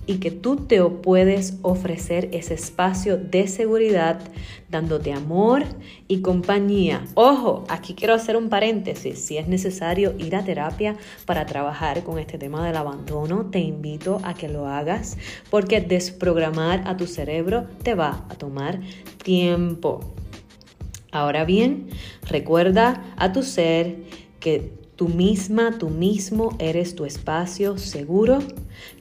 y 0.06 0.16
que 0.16 0.30
tú 0.30 0.56
te 0.56 0.82
puedes 0.82 1.58
ofrecer 1.62 2.28
ese 2.32 2.54
espacio 2.54 3.16
de 3.16 3.46
seguridad 3.46 4.20
dándote 4.68 5.12
amor 5.12 5.64
y 6.08 6.20
compañía. 6.22 7.04
Ojo, 7.14 7.64
aquí 7.68 7.94
quiero 7.94 8.14
hacer 8.14 8.36
un 8.36 8.48
paréntesis. 8.48 9.18
Si 9.18 9.36
es 9.36 9.46
necesario 9.46 10.14
ir 10.18 10.34
a 10.34 10.44
terapia 10.44 10.96
para 11.24 11.46
trabajar 11.46 12.02
con 12.02 12.18
este 12.18 12.38
tema 12.38 12.66
del 12.66 12.76
abandono, 12.76 13.46
te 13.46 13.60
invito 13.60 14.20
a 14.24 14.34
que 14.34 14.48
lo 14.48 14.66
hagas 14.66 15.18
porque 15.50 15.80
desprogramar 15.80 16.82
a 16.86 16.96
tu 16.96 17.06
cerebro 17.06 17.66
te 17.82 17.94
va 17.94 18.26
a 18.28 18.34
tomar 18.34 18.80
tiempo. 19.22 20.00
Ahora 21.12 21.44
bien, 21.44 21.90
recuerda 22.28 23.04
a 23.16 23.32
tu 23.32 23.42
ser 23.42 23.98
que 24.40 24.81
Tú 25.02 25.08
misma, 25.08 25.78
tú 25.80 25.90
mismo 25.90 26.54
eres 26.60 26.94
tu 26.94 27.04
espacio 27.04 27.76
seguro, 27.76 28.38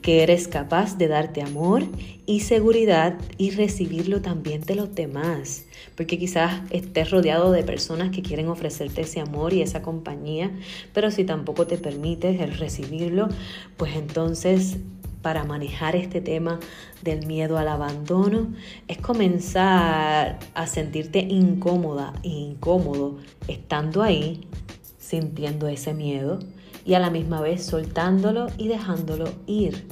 que 0.02 0.24
eres 0.24 0.48
capaz 0.48 0.98
de 0.98 1.06
darte 1.06 1.42
amor 1.42 1.84
y 2.26 2.40
seguridad 2.40 3.16
y 3.38 3.52
recibirlo 3.52 4.20
también 4.20 4.62
de 4.62 4.74
los 4.74 4.96
demás. 4.96 5.64
Porque 5.96 6.18
quizás 6.18 6.62
estés 6.70 7.12
rodeado 7.12 7.52
de 7.52 7.62
personas 7.62 8.10
que 8.10 8.20
quieren 8.20 8.48
ofrecerte 8.48 9.02
ese 9.02 9.20
amor 9.20 9.52
y 9.52 9.62
esa 9.62 9.80
compañía, 9.80 10.50
pero 10.92 11.12
si 11.12 11.22
tampoco 11.22 11.68
te 11.68 11.78
permites 11.78 12.40
el 12.40 12.58
recibirlo, 12.58 13.28
pues 13.76 13.94
entonces 13.94 14.78
para 15.22 15.44
manejar 15.44 15.94
este 15.94 16.20
tema 16.20 16.58
del 17.02 17.28
miedo 17.28 17.58
al 17.58 17.68
abandono 17.68 18.48
es 18.88 18.98
comenzar 18.98 20.40
a 20.52 20.66
sentirte 20.66 21.20
incómoda 21.20 22.12
e 22.24 22.28
incómodo 22.28 23.18
estando 23.46 24.02
ahí 24.02 24.40
sintiendo 25.12 25.68
ese 25.68 25.92
miedo 25.92 26.38
y 26.86 26.94
a 26.94 26.98
la 26.98 27.10
misma 27.10 27.42
vez 27.42 27.66
soltándolo 27.66 28.46
y 28.56 28.68
dejándolo 28.68 29.26
ir. 29.46 29.86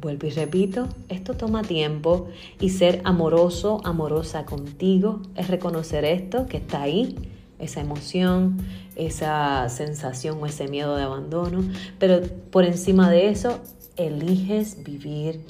Vuelvo 0.00 0.26
y 0.26 0.30
repito, 0.30 0.88
esto 1.08 1.34
toma 1.34 1.62
tiempo 1.62 2.26
y 2.58 2.70
ser 2.70 3.00
amoroso, 3.04 3.80
amorosa 3.84 4.44
contigo 4.44 5.22
es 5.36 5.46
reconocer 5.46 6.04
esto 6.04 6.46
que 6.46 6.56
está 6.56 6.82
ahí, 6.82 7.16
esa 7.60 7.80
emoción, 7.80 8.56
esa 8.96 9.68
sensación 9.68 10.42
o 10.42 10.46
ese 10.46 10.66
miedo 10.66 10.96
de 10.96 11.04
abandono, 11.04 11.62
pero 12.00 12.22
por 12.50 12.64
encima 12.64 13.08
de 13.08 13.28
eso, 13.28 13.60
eliges 13.96 14.82
vivir 14.82 15.42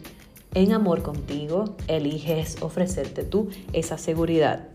en 0.52 0.74
amor 0.74 1.00
contigo, 1.00 1.74
eliges 1.88 2.58
ofrecerte 2.60 3.24
tú 3.24 3.48
esa 3.72 3.96
seguridad. 3.96 4.68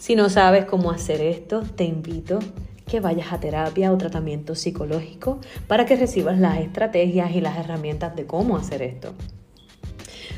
Si 0.00 0.16
no 0.16 0.30
sabes 0.30 0.64
cómo 0.64 0.90
hacer 0.90 1.20
esto, 1.20 1.62
te 1.76 1.84
invito 1.84 2.40
que 2.88 2.98
vayas 2.98 3.32
a 3.32 3.38
terapia 3.38 3.92
o 3.92 3.98
tratamiento 3.98 4.56
psicológico 4.56 5.38
para 5.68 5.86
que 5.86 5.94
recibas 5.94 6.40
las 6.40 6.58
estrategias 6.58 7.30
y 7.36 7.40
las 7.40 7.56
herramientas 7.56 8.16
de 8.16 8.26
cómo 8.26 8.56
hacer 8.56 8.82
esto. 8.82 9.14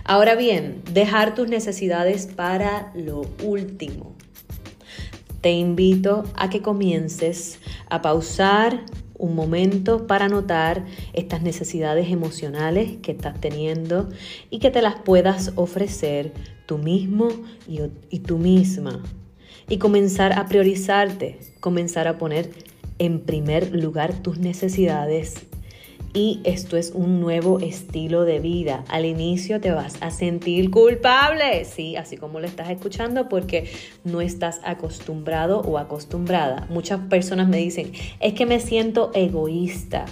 Ahora 0.05 0.35
bien, 0.35 0.83
dejar 0.93 1.35
tus 1.35 1.49
necesidades 1.49 2.27
para 2.27 2.93
lo 2.95 3.23
último. 3.43 4.15
Te 5.41 5.53
invito 5.53 6.25
a 6.35 6.51
que 6.51 6.61
comiences 6.61 7.61
a 7.89 8.03
pausar 8.03 8.85
un 9.17 9.35
momento 9.35 10.07
para 10.07 10.29
notar 10.29 10.85
estas 11.13 11.43
necesidades 11.43 12.11
emocionales 12.11 12.97
que 13.03 13.13
estás 13.13 13.41
teniendo 13.41 14.09
y 14.51 14.59
que 14.59 14.71
te 14.71 14.83
las 14.83 14.97
puedas 14.97 15.53
ofrecer 15.57 16.33
tú 16.67 16.79
mismo 16.79 17.29
y, 17.69 17.81
y 18.11 18.21
tú 18.21 18.39
misma 18.39 19.03
y 19.71 19.79
comenzar 19.79 20.39
a 20.39 20.47
priorizarte, 20.47 21.39
comenzar 21.61 22.09
a 22.09 22.19
poner 22.19 22.51
en 22.99 23.21
primer 23.21 23.75
lugar 23.75 24.13
tus 24.13 24.39
necesidades. 24.39 25.47
Y 26.13 26.41
esto 26.43 26.77
es 26.77 26.91
un 26.91 27.21
nuevo 27.21 27.61
estilo 27.61 28.25
de 28.25 28.41
vida. 28.41 28.85
Al 28.89 29.05
inicio 29.05 29.61
te 29.61 29.71
vas 29.71 29.95
a 30.01 30.11
sentir 30.11 30.73
culpable, 30.73 31.65
sí, 31.65 31.95
así 31.95 32.17
como 32.17 32.41
lo 32.41 32.47
estás 32.47 32.69
escuchando, 32.69 33.29
porque 33.29 33.71
no 34.03 34.21
estás 34.21 34.61
acostumbrado 34.65 35.61
o 35.61 35.79
acostumbrada. 35.79 36.67
Muchas 36.69 36.99
personas 37.09 37.49
me 37.49 37.59
dicen, 37.59 37.93
es 38.19 38.35
que 38.35 38.45
me 38.45 38.59
siento 38.59 39.13
egoísta. 39.15 40.05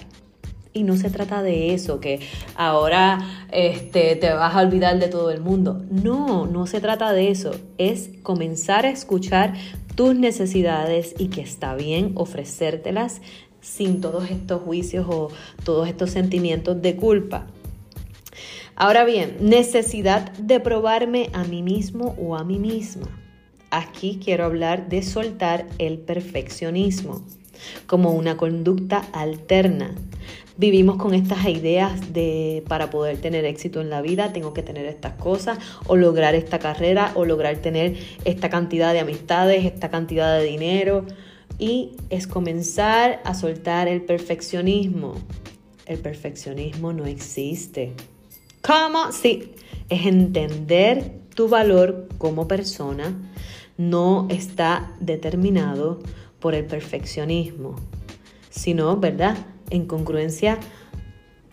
Y 0.78 0.84
no 0.84 0.96
se 0.96 1.10
trata 1.10 1.42
de 1.42 1.74
eso, 1.74 1.98
que 1.98 2.20
ahora 2.54 3.18
este, 3.50 4.14
te 4.14 4.32
vas 4.32 4.54
a 4.54 4.60
olvidar 4.60 5.00
de 5.00 5.08
todo 5.08 5.32
el 5.32 5.40
mundo. 5.40 5.82
No, 5.90 6.46
no 6.46 6.68
se 6.68 6.80
trata 6.80 7.12
de 7.12 7.32
eso. 7.32 7.50
Es 7.78 8.10
comenzar 8.22 8.86
a 8.86 8.90
escuchar 8.90 9.54
tus 9.96 10.14
necesidades 10.14 11.16
y 11.18 11.30
que 11.30 11.40
está 11.40 11.74
bien 11.74 12.12
ofrecértelas 12.14 13.22
sin 13.60 14.00
todos 14.00 14.30
estos 14.30 14.62
juicios 14.62 15.04
o 15.08 15.32
todos 15.64 15.88
estos 15.88 16.10
sentimientos 16.10 16.80
de 16.80 16.94
culpa. 16.94 17.48
Ahora 18.76 19.04
bien, 19.04 19.36
necesidad 19.40 20.30
de 20.34 20.60
probarme 20.60 21.30
a 21.32 21.42
mí 21.42 21.60
mismo 21.64 22.14
o 22.20 22.36
a 22.36 22.44
mí 22.44 22.60
misma. 22.60 23.08
Aquí 23.72 24.20
quiero 24.22 24.44
hablar 24.44 24.88
de 24.88 25.02
soltar 25.02 25.66
el 25.78 25.98
perfeccionismo 25.98 27.24
como 27.86 28.12
una 28.12 28.36
conducta 28.36 29.04
alterna 29.12 29.94
vivimos 30.58 30.96
con 30.96 31.14
estas 31.14 31.46
ideas 31.46 32.12
de 32.12 32.64
para 32.68 32.90
poder 32.90 33.18
tener 33.18 33.44
éxito 33.44 33.80
en 33.80 33.90
la 33.90 34.02
vida 34.02 34.32
tengo 34.32 34.52
que 34.52 34.62
tener 34.62 34.86
estas 34.86 35.12
cosas 35.12 35.58
o 35.86 35.96
lograr 35.96 36.34
esta 36.34 36.58
carrera 36.58 37.12
o 37.14 37.24
lograr 37.24 37.56
tener 37.58 37.96
esta 38.24 38.50
cantidad 38.50 38.92
de 38.92 38.98
amistades, 38.98 39.64
esta 39.64 39.88
cantidad 39.88 40.36
de 40.36 40.44
dinero 40.44 41.06
y 41.58 41.92
es 42.10 42.26
comenzar 42.26 43.22
a 43.24 43.34
soltar 43.34 43.88
el 43.88 44.02
perfeccionismo. 44.02 45.14
El 45.86 45.98
perfeccionismo 45.98 46.92
no 46.92 47.06
existe. 47.06 47.94
¿Cómo? 48.60 49.12
Sí, 49.12 49.54
es 49.88 50.06
entender 50.06 51.20
tu 51.34 51.48
valor 51.48 52.08
como 52.18 52.46
persona 52.46 53.16
no 53.76 54.26
está 54.28 54.92
determinado 54.98 56.00
por 56.40 56.54
el 56.54 56.64
perfeccionismo, 56.64 57.76
sino, 58.50 58.96
¿verdad? 58.96 59.36
en 59.70 59.86
congruencia 59.86 60.58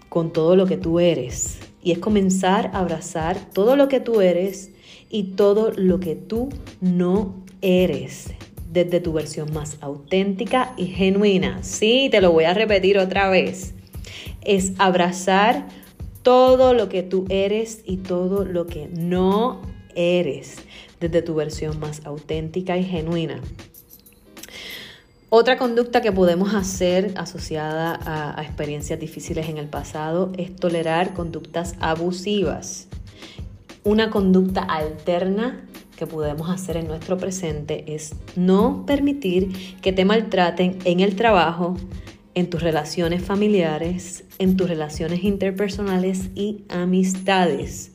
con 0.10 0.32
todo 0.32 0.56
lo 0.56 0.66
que 0.66 0.78
tú 0.78 1.00
eres. 1.00 1.60
Y 1.84 1.92
es 1.92 2.00
comenzar 2.00 2.72
a 2.74 2.80
abrazar 2.80 3.38
todo 3.52 3.76
lo 3.76 3.88
que 3.88 4.00
tú 4.00 4.22
eres 4.22 4.72
y 5.10 5.36
todo 5.36 5.72
lo 5.72 6.00
que 6.00 6.16
tú 6.16 6.50
no 6.82 7.36
eres 7.62 8.34
desde 8.72 9.00
tu 9.00 9.14
versión 9.14 9.54
más 9.54 9.78
auténtica 9.82 10.74
y 10.78 10.88
genuina. 10.88 11.64
Sí, 11.64 12.10
te 12.12 12.22
lo 12.22 12.32
voy 12.32 12.46
a 12.46 12.54
repetir 12.54 12.98
otra 12.98 13.30
vez. 13.30 13.74
Es 14.42 14.74
abrazar 14.78 15.68
todo 16.24 16.74
lo 16.74 16.90
que 16.90 17.04
tú 17.04 17.26
eres 17.30 17.82
y 17.86 17.98
todo 17.98 18.46
lo 18.46 18.66
que 18.66 18.88
no 18.88 19.62
eres 19.96 20.58
desde 21.00 21.22
tu 21.22 21.36
versión 21.36 21.80
más 21.80 22.06
auténtica 22.06 22.78
y 22.78 22.84
genuina. 22.84 23.42
Otra 25.38 25.58
conducta 25.58 26.00
que 26.00 26.14
podemos 26.14 26.54
hacer 26.54 27.12
asociada 27.18 28.00
a, 28.06 28.42
experiencias 28.42 28.98
difíciles 29.02 29.50
en 29.50 29.58
el 29.58 29.68
pasado 29.68 30.32
es 30.38 30.56
tolerar 30.56 31.14
conductas 31.14 31.76
abusivas. 31.82 32.88
Una 33.84 34.12
conducta 34.12 34.62
alterna 34.62 35.68
que 35.98 36.08
podemos 36.08 36.50
hacer 36.50 36.78
en 36.78 36.88
nuestro 36.88 37.18
presente 37.18 37.84
es 37.94 38.16
no 38.38 38.86
permitir 38.86 39.76
que 39.82 39.92
te 39.92 40.06
maltraten 40.06 40.80
en 40.86 41.02
el 41.02 41.18
trabajo, 41.18 41.76
en 42.34 42.50
tus 42.50 42.64
relaciones 42.64 43.22
familiares, 43.22 44.24
en 44.40 44.56
tus 44.56 44.70
relaciones 44.70 45.26
interpersonales 45.26 46.30
y 46.34 46.64
amistades. 46.70 47.92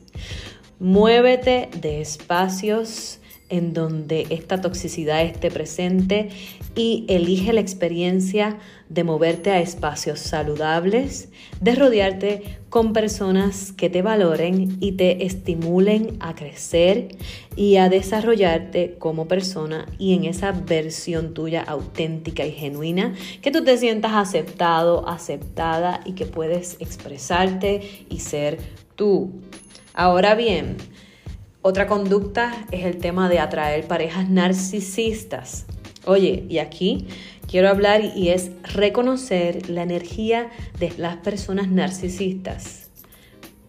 Muévete 0.79 1.71
de 1.81 2.03
espacios 2.03 3.19
en 3.49 3.73
donde 3.73 4.27
esta 4.29 4.61
toxicidad 4.61 5.23
esté 5.23 5.51
presente 5.51 6.29
y 6.75 7.05
elige 7.09 7.53
la 7.53 7.61
experiencia 7.61 8.59
de 8.89 9.05
moverte 9.05 9.51
a 9.51 9.61
espacios 9.61 10.21
saludables, 10.21 11.29
de 11.61 11.75
rodearte 11.75 12.59
con 12.69 12.93
personas 12.93 13.73
que 13.73 13.91
te 13.91 14.03
valoren 14.03 14.77
y 14.81 14.93
te 14.93 15.25
estimulen 15.25 16.17
a 16.21 16.35
crecer 16.35 17.09
y 17.57 17.77
a 17.77 17.89
desarrollarte 17.89 18.97
como 18.99 19.27
persona 19.29 19.87
y 19.99 20.15
en 20.15 20.25
esa 20.25 20.53
versión 20.53 21.35
tuya 21.35 21.63
auténtica 21.63 22.47
y 22.47 22.53
genuina, 22.53 23.15
que 23.43 23.51
tú 23.51 23.65
te 23.65 23.77
sientas 23.77 24.13
aceptado, 24.15 25.09
aceptada 25.09 26.01
y 26.05 26.13
que 26.13 26.27
puedes 26.27 26.77
expresarte 26.81 28.07
y 28.09 28.21
ser 28.21 28.59
tú. 28.97 29.33
Ahora 29.95 30.35
bien, 30.35 30.77
otra 31.63 31.87
conducta 31.87 32.67
es 32.71 32.87
el 32.87 32.99
tema 32.99 33.29
de 33.29 33.39
atraer 33.39 33.87
parejas 33.87 34.31
narcisistas. 34.31 35.67
Oye, 36.07 36.47
y 36.49 36.59
aquí 36.59 37.07
quiero 37.47 37.69
hablar 37.69 38.01
y 38.17 38.31
es 38.31 38.51
reconocer 38.75 39.69
la 39.69 39.83
energía 39.83 40.51
de 40.79 40.93
las 40.97 41.17
personas 41.17 41.69
narcisistas. 41.69 42.89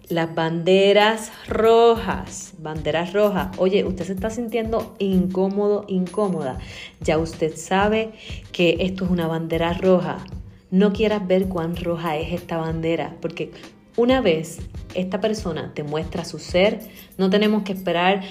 Las 0.08 0.34
banderas 0.34 1.32
rojas, 1.48 2.54
banderas 2.60 3.14
rojas. 3.14 3.58
Oye, 3.58 3.84
usted 3.86 4.06
se 4.06 4.14
está 4.14 4.30
sintiendo 4.30 4.96
incómodo, 5.00 5.86
incómoda. 5.88 6.58
Ya 7.02 7.18
usted 7.18 7.56
sabe 7.56 8.12
que 8.52 8.78
esto 8.80 9.06
es 9.06 9.12
una 9.12 9.28
bandera 9.28 9.74
roja. 9.74 10.18
No 10.70 10.94
quieras 10.94 11.28
ver 11.28 11.48
cuán 11.48 11.76
roja 11.76 12.18
es 12.18 12.34
esta 12.34 12.58
bandera, 12.58 13.18
porque 13.22 13.52
una 13.98 14.22
vez 14.22 14.60
esta 14.96 15.20
persona 15.20 15.74
te 15.74 15.84
muestra 15.84 16.24
su 16.24 16.40
ser, 16.40 16.80
no 17.18 17.30
tenemos 17.30 17.64
que 17.64 17.74
esperar 17.74 18.22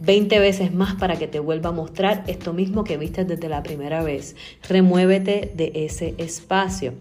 20 0.00 0.38
veces 0.40 0.74
más 0.74 0.94
para 0.94 1.16
que 1.16 1.28
te 1.28 1.40
vuelva 1.40 1.70
a 1.70 1.72
mostrar 1.72 2.24
esto 2.26 2.52
mismo 2.52 2.84
que 2.84 2.96
viste 2.96 3.24
desde 3.24 3.48
la 3.48 3.62
primera 3.62 4.02
vez. 4.02 4.34
Remuévete 4.68 5.52
de 5.54 5.72
ese 5.74 6.14
espacio. 6.18 6.94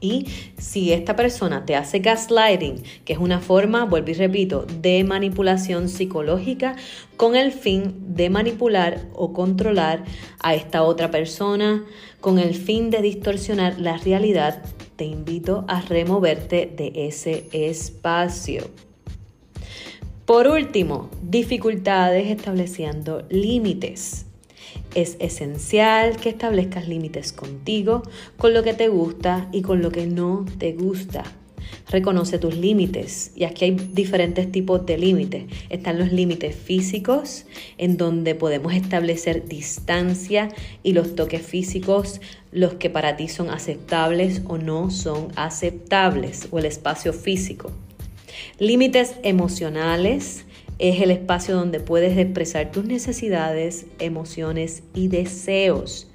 Y 0.00 0.26
si 0.58 0.92
esta 0.92 1.16
persona 1.16 1.64
te 1.64 1.74
hace 1.74 2.00
gaslighting, 2.00 2.82
que 3.04 3.14
es 3.14 3.18
una 3.18 3.40
forma, 3.40 3.84
vuelvo 3.86 4.10
y 4.10 4.14
repito, 4.14 4.66
de 4.80 5.02
manipulación 5.04 5.88
psicológica 5.88 6.76
con 7.16 7.34
el 7.34 7.50
fin 7.50 8.14
de 8.14 8.28
manipular 8.28 9.06
o 9.14 9.32
controlar 9.32 10.04
a 10.40 10.54
esta 10.54 10.82
otra 10.82 11.10
persona, 11.10 11.84
con 12.20 12.38
el 12.38 12.54
fin 12.54 12.90
de 12.90 13.00
distorsionar 13.00 13.80
la 13.80 13.96
realidad, 13.96 14.62
te 14.96 15.04
invito 15.04 15.64
a 15.66 15.80
removerte 15.80 16.72
de 16.76 16.92
ese 17.06 17.48
espacio. 17.52 18.70
Por 20.26 20.48
último, 20.48 21.08
dificultades 21.22 22.32
estableciendo 22.32 23.24
límites. 23.30 24.26
Es 24.96 25.16
esencial 25.20 26.16
que 26.16 26.30
establezcas 26.30 26.88
límites 26.88 27.32
contigo, 27.32 28.02
con 28.36 28.52
lo 28.52 28.64
que 28.64 28.74
te 28.74 28.88
gusta 28.88 29.48
y 29.52 29.62
con 29.62 29.82
lo 29.82 29.92
que 29.92 30.08
no 30.08 30.44
te 30.58 30.72
gusta. 30.72 31.22
Reconoce 31.88 32.40
tus 32.40 32.56
límites 32.56 33.30
y 33.36 33.44
aquí 33.44 33.66
hay 33.66 33.70
diferentes 33.70 34.50
tipos 34.50 34.84
de 34.84 34.98
límites. 34.98 35.44
Están 35.70 35.96
los 35.96 36.10
límites 36.10 36.56
físicos, 36.56 37.46
en 37.78 37.96
donde 37.96 38.34
podemos 38.34 38.74
establecer 38.74 39.46
distancia 39.46 40.48
y 40.82 40.92
los 40.92 41.14
toques 41.14 41.42
físicos, 41.42 42.20
los 42.50 42.74
que 42.74 42.90
para 42.90 43.16
ti 43.16 43.28
son 43.28 43.48
aceptables 43.48 44.42
o 44.46 44.58
no 44.58 44.90
son 44.90 45.28
aceptables, 45.36 46.48
o 46.50 46.58
el 46.58 46.64
espacio 46.64 47.12
físico. 47.12 47.70
Límites 48.58 49.16
emocionales 49.22 50.44
es 50.78 51.00
el 51.00 51.10
espacio 51.10 51.54
donde 51.54 51.80
puedes 51.80 52.18
expresar 52.18 52.70
tus 52.70 52.84
necesidades, 52.84 53.86
emociones 53.98 54.82
y 54.94 55.08
deseos. 55.08 56.08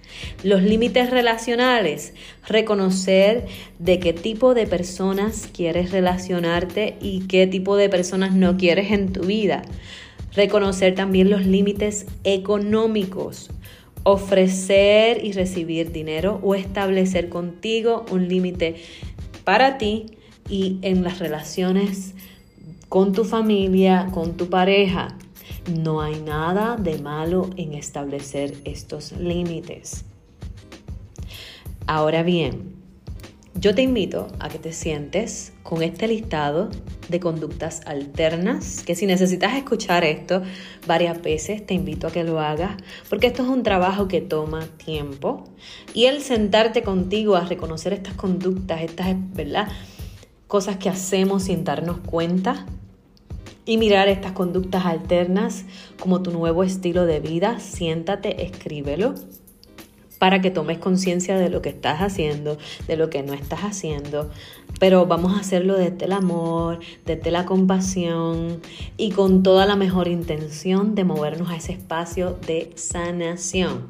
Los 0.43 0.61
límites 0.61 1.09
relacionales, 1.09 2.13
reconocer 2.47 3.45
de 3.79 3.99
qué 3.99 4.13
tipo 4.13 4.53
de 4.53 4.67
personas 4.67 5.49
quieres 5.53 5.91
relacionarte 5.91 6.97
y 7.01 7.21
qué 7.27 7.47
tipo 7.47 7.75
de 7.75 7.89
personas 7.89 8.33
no 8.33 8.57
quieres 8.57 8.91
en 8.91 9.13
tu 9.13 9.21
vida. 9.21 9.63
Reconocer 10.33 10.95
también 10.95 11.29
los 11.29 11.45
límites 11.45 12.05
económicos, 12.23 13.49
ofrecer 14.03 15.23
y 15.23 15.31
recibir 15.31 15.91
dinero 15.91 16.39
o 16.43 16.55
establecer 16.55 17.29
contigo 17.29 18.05
un 18.11 18.27
límite 18.27 18.75
para 19.43 19.77
ti 19.77 20.05
y 20.51 20.77
en 20.81 21.03
las 21.03 21.17
relaciones 21.17 22.13
con 22.89 23.13
tu 23.13 23.23
familia, 23.23 24.09
con 24.13 24.35
tu 24.35 24.49
pareja. 24.49 25.17
No 25.73 26.01
hay 26.01 26.19
nada 26.21 26.75
de 26.75 26.99
malo 26.99 27.49
en 27.55 27.73
establecer 27.73 28.53
estos 28.65 29.13
límites. 29.13 30.03
Ahora 31.87 32.21
bien, 32.21 32.75
yo 33.55 33.73
te 33.75 33.81
invito 33.81 34.27
a 34.39 34.49
que 34.49 34.59
te 34.59 34.73
sientes 34.73 35.53
con 35.63 35.83
este 35.83 36.07
listado 36.07 36.69
de 37.09 37.19
conductas 37.19 37.81
alternas, 37.85 38.83
que 38.83 38.95
si 38.95 39.05
necesitas 39.05 39.55
escuchar 39.55 40.03
esto 40.03 40.41
varias 40.87 41.21
veces, 41.21 41.65
te 41.65 41.73
invito 41.73 42.07
a 42.07 42.11
que 42.11 42.23
lo 42.23 42.39
hagas, 42.39 42.77
porque 43.09 43.27
esto 43.27 43.43
es 43.43 43.49
un 43.49 43.63
trabajo 43.63 44.07
que 44.07 44.21
toma 44.21 44.65
tiempo. 44.83 45.43
Y 45.93 46.05
el 46.05 46.21
sentarte 46.21 46.81
contigo 46.81 47.35
a 47.35 47.45
reconocer 47.45 47.93
estas 47.93 48.15
conductas, 48.15 48.81
estas, 48.81 49.15
¿verdad? 49.33 49.67
Cosas 50.51 50.75
que 50.75 50.89
hacemos 50.89 51.43
sin 51.43 51.63
darnos 51.63 51.99
cuenta, 51.99 52.65
y 53.65 53.77
mirar 53.77 54.09
estas 54.09 54.33
conductas 54.33 54.85
alternas 54.85 55.63
como 55.97 56.21
tu 56.21 56.31
nuevo 56.31 56.65
estilo 56.65 57.05
de 57.05 57.21
vida, 57.21 57.61
siéntate, 57.61 58.43
escríbelo 58.43 59.15
para 60.19 60.41
que 60.41 60.51
tomes 60.51 60.77
conciencia 60.77 61.37
de 61.37 61.47
lo 61.47 61.61
que 61.61 61.69
estás 61.69 62.01
haciendo, 62.01 62.57
de 62.85 62.97
lo 62.97 63.09
que 63.09 63.23
no 63.23 63.31
estás 63.31 63.61
haciendo. 63.61 64.29
Pero 64.77 65.05
vamos 65.05 65.37
a 65.37 65.39
hacerlo 65.39 65.77
desde 65.77 66.03
el 66.03 66.11
amor, 66.11 66.79
desde 67.05 67.31
la 67.31 67.45
compasión 67.45 68.59
y 68.97 69.11
con 69.11 69.43
toda 69.43 69.65
la 69.65 69.77
mejor 69.77 70.09
intención 70.09 70.95
de 70.95 71.05
movernos 71.05 71.49
a 71.49 71.55
ese 71.55 71.71
espacio 71.71 72.37
de 72.45 72.73
sanación. 72.75 73.87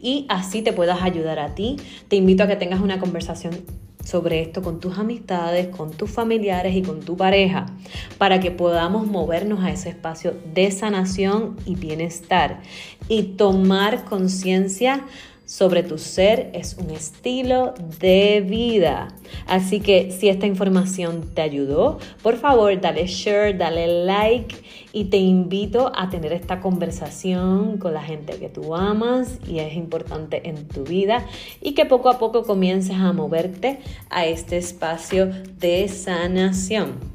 y 0.00 0.26
así 0.28 0.62
te 0.62 0.72
puedas 0.72 1.02
ayudar 1.02 1.38
a 1.38 1.54
ti. 1.54 1.76
Te 2.08 2.16
invito 2.16 2.44
a 2.44 2.46
que 2.46 2.56
tengas 2.56 2.80
una 2.80 3.00
conversación 3.00 3.54
sobre 4.04 4.42
esto 4.42 4.62
con 4.62 4.80
tus 4.80 4.98
amistades, 4.98 5.68
con 5.68 5.90
tus 5.90 6.10
familiares 6.10 6.76
y 6.76 6.82
con 6.82 7.00
tu 7.00 7.16
pareja, 7.16 7.66
para 8.18 8.38
que 8.38 8.50
podamos 8.50 9.06
movernos 9.06 9.64
a 9.64 9.70
ese 9.70 9.88
espacio 9.88 10.34
de 10.52 10.70
sanación 10.70 11.56
y 11.64 11.74
bienestar 11.74 12.60
y 13.08 13.22
tomar 13.22 14.04
conciencia 14.04 15.04
sobre 15.44 15.82
tu 15.82 15.98
ser 15.98 16.50
es 16.54 16.76
un 16.78 16.90
estilo 16.90 17.74
de 18.00 18.44
vida. 18.46 19.08
Así 19.46 19.80
que 19.80 20.10
si 20.10 20.28
esta 20.28 20.46
información 20.46 21.30
te 21.34 21.42
ayudó, 21.42 21.98
por 22.22 22.36
favor 22.36 22.80
dale 22.80 23.06
share, 23.06 23.56
dale 23.56 24.04
like 24.04 24.56
y 24.92 25.04
te 25.06 25.16
invito 25.16 25.92
a 25.94 26.08
tener 26.08 26.32
esta 26.32 26.60
conversación 26.60 27.78
con 27.78 27.94
la 27.94 28.02
gente 28.02 28.38
que 28.38 28.48
tú 28.48 28.74
amas 28.74 29.38
y 29.46 29.58
es 29.58 29.74
importante 29.74 30.48
en 30.48 30.66
tu 30.68 30.84
vida 30.84 31.26
y 31.60 31.74
que 31.74 31.84
poco 31.84 32.08
a 32.08 32.18
poco 32.18 32.44
comiences 32.44 32.96
a 32.96 33.12
moverte 33.12 33.80
a 34.08 34.24
este 34.24 34.56
espacio 34.56 35.30
de 35.58 35.88
sanación. 35.88 37.14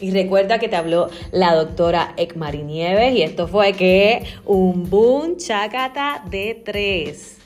Y 0.00 0.10
recuerda 0.10 0.58
que 0.58 0.68
te 0.68 0.76
habló 0.76 1.08
la 1.30 1.54
doctora 1.54 2.14
Ekmari 2.16 2.62
Nieves 2.62 3.14
y 3.14 3.22
esto 3.22 3.46
fue 3.46 3.72
que 3.72 4.24
un 4.44 4.90
boom 4.90 5.36
chacata 5.36 6.24
de 6.28 6.60
tres. 6.64 7.43